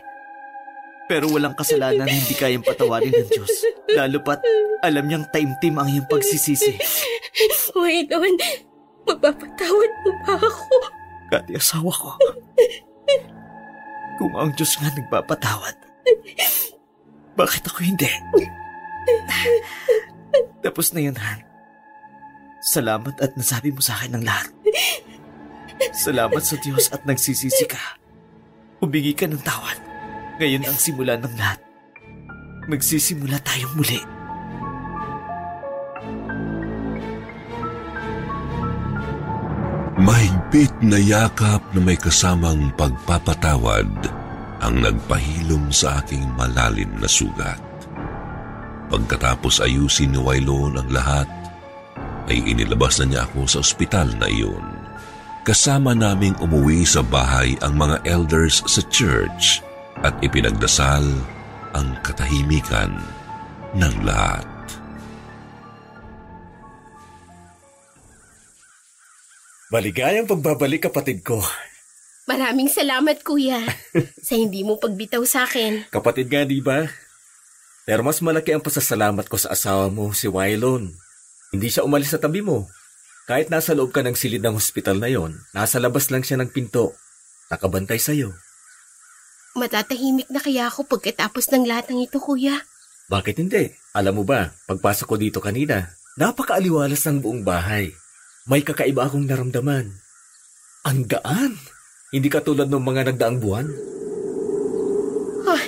Pero 1.10 1.26
walang 1.34 1.58
kasalanan 1.58 2.06
na 2.06 2.14
hindi 2.14 2.38
kayang 2.38 2.62
patawarin 2.62 3.10
ng 3.10 3.30
Diyos. 3.34 3.66
Lalo 3.98 4.22
pat 4.22 4.46
alam 4.86 5.10
niyang 5.10 5.26
taimtim 5.34 5.76
ang 5.76 5.90
iyong 5.90 6.06
pagsisisi. 6.06 6.78
Marlon, 7.74 8.36
mapapatawad 9.10 9.92
mo 10.06 10.12
ba 10.22 10.38
ako? 10.38 10.76
Kati 11.34 11.52
asawa 11.58 11.92
ko. 11.92 12.12
Kung 14.22 14.34
ang 14.38 14.52
Diyos 14.54 14.78
nga 14.78 14.94
nagpapatawad, 14.94 15.76
bakit 17.34 17.64
ako 17.66 17.80
hindi? 17.82 18.12
Tapos 20.60 20.92
na 20.92 21.00
yun, 21.00 21.16
Han. 21.16 21.40
Salamat 22.60 23.16
at 23.24 23.32
nasabi 23.40 23.72
mo 23.72 23.80
sa 23.80 23.96
akin 23.96 24.20
ng 24.20 24.24
lahat. 24.28 24.52
Salamat 25.96 26.44
sa 26.44 26.60
Diyos 26.60 26.92
at 26.92 27.08
nagsisisi 27.08 27.66
ka. 27.66 27.80
Humingi 28.84 29.16
ka 29.16 29.26
ng 29.26 29.40
tawad. 29.40 29.89
Ngayon 30.40 30.64
ang 30.72 30.78
simula 30.80 31.20
ng 31.20 31.36
lahat. 31.36 31.60
Magsisimula 32.72 33.44
tayong 33.44 33.76
muli. 33.76 34.00
Mahigpit 40.00 40.72
na 40.80 40.96
yakap 40.96 41.60
na 41.76 41.80
may 41.84 42.00
kasamang 42.00 42.72
pagpapatawad 42.80 43.92
ang 44.64 44.80
nagpahilom 44.80 45.76
sa 45.76 46.00
aking 46.00 46.24
malalim 46.40 46.88
na 47.04 47.12
sugat. 47.12 47.60
Pagkatapos 48.88 49.60
ayusin 49.60 50.16
ni 50.16 50.20
Wailon 50.24 50.80
ang 50.80 50.88
lahat, 50.88 51.28
ay 52.32 52.40
inilabas 52.48 53.04
na 53.04 53.06
niya 53.12 53.22
ako 53.28 53.44
sa 53.44 53.60
ospital 53.60 54.08
na 54.16 54.32
iyon. 54.32 54.64
Kasama 55.44 55.92
naming 55.92 56.40
umuwi 56.40 56.88
sa 56.88 57.04
bahay 57.04 57.60
ang 57.60 57.76
mga 57.76 58.08
elders 58.08 58.64
sa 58.72 58.80
church 58.88 59.68
at 60.04 60.16
ipinagdasal 60.24 61.04
ang 61.76 61.88
katahimikan 62.02 62.96
ng 63.76 63.96
lahat. 64.08 64.48
Maligayang 69.70 70.26
pagbabalik 70.26 70.90
kapatid 70.90 71.22
ko. 71.22 71.38
Maraming 72.26 72.70
salamat, 72.70 73.22
Kuya, 73.22 73.62
sa 74.26 74.34
hindi 74.34 74.66
mo 74.66 74.82
pagbitaw 74.82 75.22
sa 75.30 75.46
akin. 75.46 75.94
Kapatid 75.94 76.30
nga, 76.30 76.42
di 76.42 76.58
ba? 76.58 76.90
Pero 77.86 78.02
mas 78.02 78.22
malaki 78.22 78.54
ang 78.54 78.66
pasasalamat 78.66 79.30
ko 79.30 79.38
sa 79.38 79.54
asawa 79.54 79.94
mo, 79.94 80.10
si 80.14 80.26
Wylon. 80.26 80.90
Hindi 81.54 81.68
siya 81.70 81.86
umalis 81.86 82.14
sa 82.14 82.22
tabi 82.22 82.42
mo. 82.42 82.70
Kahit 83.30 83.54
nasa 83.54 83.78
loob 83.78 83.94
ka 83.94 84.02
ng 84.02 84.18
silid 84.18 84.42
ng 84.42 84.58
hospital 84.58 84.98
na 84.98 85.10
yon, 85.10 85.38
nasa 85.54 85.78
labas 85.78 86.10
lang 86.10 86.26
siya 86.26 86.42
ng 86.42 86.50
pinto. 86.50 86.98
Nakabantay 87.54 88.02
sa'yo. 88.02 88.34
Matatahimik 89.60 90.32
na 90.32 90.40
kaya 90.40 90.72
ako 90.72 90.88
pagkatapos 90.88 91.52
ng 91.52 91.68
lahat 91.68 91.92
ng 91.92 92.08
ito, 92.08 92.16
Kuya? 92.18 92.64
Bakit 93.12 93.44
hindi? 93.44 93.68
Alam 93.92 94.22
mo 94.22 94.24
ba, 94.24 94.56
pagpasok 94.66 95.06
ko 95.06 95.16
dito 95.20 95.44
kanina, 95.44 95.84
napakaaliwalas 96.16 97.04
ng 97.04 97.20
buong 97.20 97.44
bahay. 97.44 97.92
May 98.48 98.64
kakaiba 98.64 99.04
akong 99.04 99.28
naramdaman. 99.28 99.92
Ang 100.88 101.00
gaan. 101.04 101.60
Hindi 102.10 102.32
katulad 102.32 102.72
ng 102.72 102.80
mga 102.80 103.12
nagdaang 103.12 103.38
buwan. 103.38 103.68
Ah, 105.44 105.64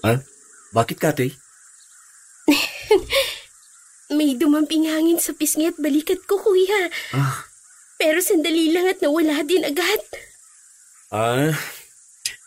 Ha? 0.00 0.14
Bakit, 0.72 0.98
Kate? 0.98 1.28
may 4.16 4.34
dumamping 4.34 4.88
hangin 4.88 5.22
sa 5.22 5.30
pisngi 5.30 5.70
at 5.70 5.78
balikat 5.78 6.26
ko, 6.26 6.42
Kuya. 6.42 6.90
Ah, 7.14 7.46
Pero 7.94 8.18
sandali 8.18 8.74
lang 8.74 8.90
at 8.90 8.98
nawala 8.98 9.46
din 9.46 9.62
agad. 9.62 10.00
ah, 11.14 11.54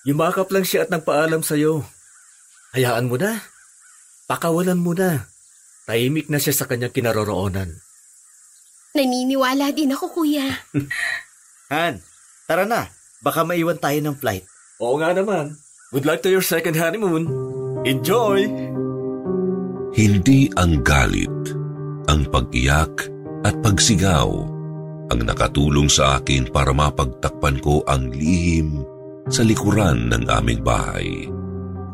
yumakap 0.03 0.51
lang 0.51 0.67
siya 0.67 0.87
at 0.87 0.89
nagpaalam 0.91 1.43
sa'yo. 1.43 1.83
Hayaan 2.75 3.07
mo 3.07 3.15
na. 3.19 3.39
Pakawalan 4.27 4.79
mo 4.79 4.95
na. 4.95 5.27
Tahimik 5.83 6.31
na 6.31 6.39
siya 6.39 6.55
sa 6.55 6.65
kanyang 6.65 6.95
kinaroroonan. 6.95 7.69
Naniniwala 8.93 9.73
din 9.73 9.91
ako, 9.91 10.21
Kuya. 10.21 10.47
Han, 11.73 11.99
tara 12.45 12.63
na. 12.63 12.87
Baka 13.23 13.43
maiwan 13.47 13.79
tayo 13.79 13.99
ng 14.03 14.15
flight. 14.19 14.45
Oo 14.83 14.99
nga 14.99 15.15
naman. 15.15 15.57
Good 15.93 16.05
luck 16.05 16.21
to 16.25 16.29
your 16.31 16.45
second 16.45 16.75
honeymoon. 16.75 17.29
Enjoy! 17.83 18.47
Hindi 19.93 20.49
ang 20.57 20.81
galit, 20.81 21.53
ang 22.09 22.25
pag-iyak 22.33 23.11
at 23.45 23.53
pagsigaw 23.61 24.29
ang 25.13 25.19
nakatulong 25.21 25.85
sa 25.91 26.17
akin 26.17 26.49
para 26.49 26.73
mapagtakpan 26.73 27.61
ko 27.61 27.85
ang 27.85 28.09
lihim 28.09 28.81
sa 29.31 29.41
likuran 29.43 30.11
ng 30.11 30.23
aming 30.27 30.59
bahay, 30.59 31.27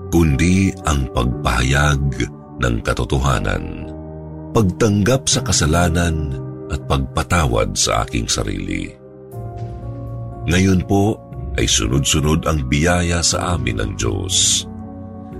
kundi 0.10 0.74
ang 0.90 1.06
pagpahayag 1.14 2.02
ng 2.60 2.76
katotohanan, 2.82 3.94
pagtanggap 4.54 5.30
sa 5.30 5.46
kasalanan 5.46 6.34
at 6.74 6.82
pagpatawad 6.90 7.78
sa 7.78 8.06
aking 8.06 8.26
sarili. 8.26 8.90
Ngayon 10.50 10.82
po 10.90 11.18
ay 11.58 11.70
sunod-sunod 11.70 12.50
ang 12.50 12.66
biyaya 12.66 13.22
sa 13.22 13.58
amin 13.58 13.78
ng 13.78 13.92
Diyos. 13.98 14.66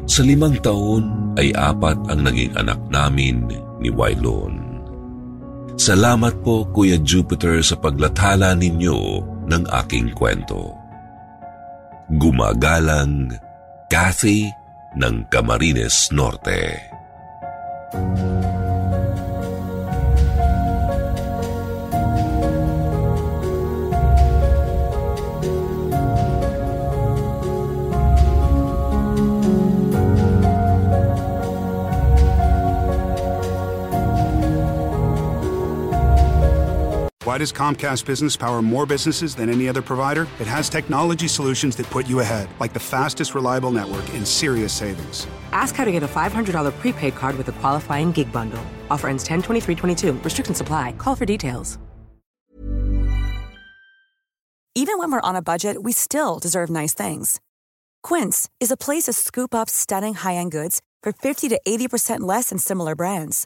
Sa 0.10 0.22
limang 0.26 0.58
taon 0.62 1.34
ay 1.38 1.54
apat 1.54 1.98
ang 2.10 2.26
naging 2.26 2.54
anak 2.58 2.82
namin 2.90 3.46
ni 3.78 3.90
Wailon. 3.94 4.58
Salamat 5.80 6.44
po 6.44 6.68
Kuya 6.76 7.00
Jupiter 7.00 7.62
sa 7.64 7.78
paglathala 7.80 8.52
ninyo 8.58 8.98
ng 9.48 9.64
aking 9.86 10.12
kwento. 10.12 10.79
Gumagalang 12.10 13.38
Kathy 13.86 14.50
ng 14.98 15.30
Camarines 15.30 16.10
Norte. 16.10 16.90
Does 37.40 37.52
Comcast 37.52 38.06
Business 38.06 38.38
power 38.38 38.62
more 38.62 38.86
businesses 38.86 39.34
than 39.34 39.50
any 39.50 39.68
other 39.68 39.82
provider? 39.82 40.28
It 40.40 40.46
has 40.46 40.70
technology 40.70 41.28
solutions 41.28 41.76
that 41.78 41.90
put 41.90 42.08
you 42.08 42.20
ahead, 42.20 42.50
like 42.60 42.74
the 42.74 42.80
fastest 42.80 43.34
reliable 43.34 43.72
network 43.72 44.08
and 44.14 44.28
serious 44.28 44.74
savings. 44.74 45.26
Ask 45.52 45.74
how 45.74 45.86
to 45.86 45.92
get 45.92 46.04
a 46.04 46.08
$500 46.08 46.78
prepaid 46.80 47.16
card 47.16 47.38
with 47.38 47.48
a 47.48 47.54
qualifying 47.54 48.12
gig 48.12 48.32
bundle. 48.32 48.64
Offer 48.92 49.10
ends 49.10 49.24
10 49.24 49.42
23 49.42 49.74
22. 49.74 50.14
Restrictions 50.24 50.58
supply. 50.58 50.92
Call 51.00 51.16
for 51.16 51.26
details. 51.26 51.80
Even 54.76 54.98
when 54.98 55.12
we're 55.12 55.20
on 55.22 55.36
a 55.36 55.42
budget, 55.42 55.84
we 55.84 55.92
still 55.92 56.40
deserve 56.40 56.70
nice 56.70 56.94
things. 56.94 57.42
Quince 58.02 58.50
is 58.60 58.72
a 58.72 58.78
place 58.78 59.04
to 59.04 59.14
scoop 59.14 59.54
up 59.54 59.70
stunning 59.70 60.14
high 60.14 60.36
end 60.36 60.52
goods 60.52 60.82
for 61.04 61.12
50 61.12 61.50
to 61.50 61.60
80% 61.68 62.22
less 62.22 62.50
than 62.50 62.60
similar 62.60 62.96
brands. 62.96 63.46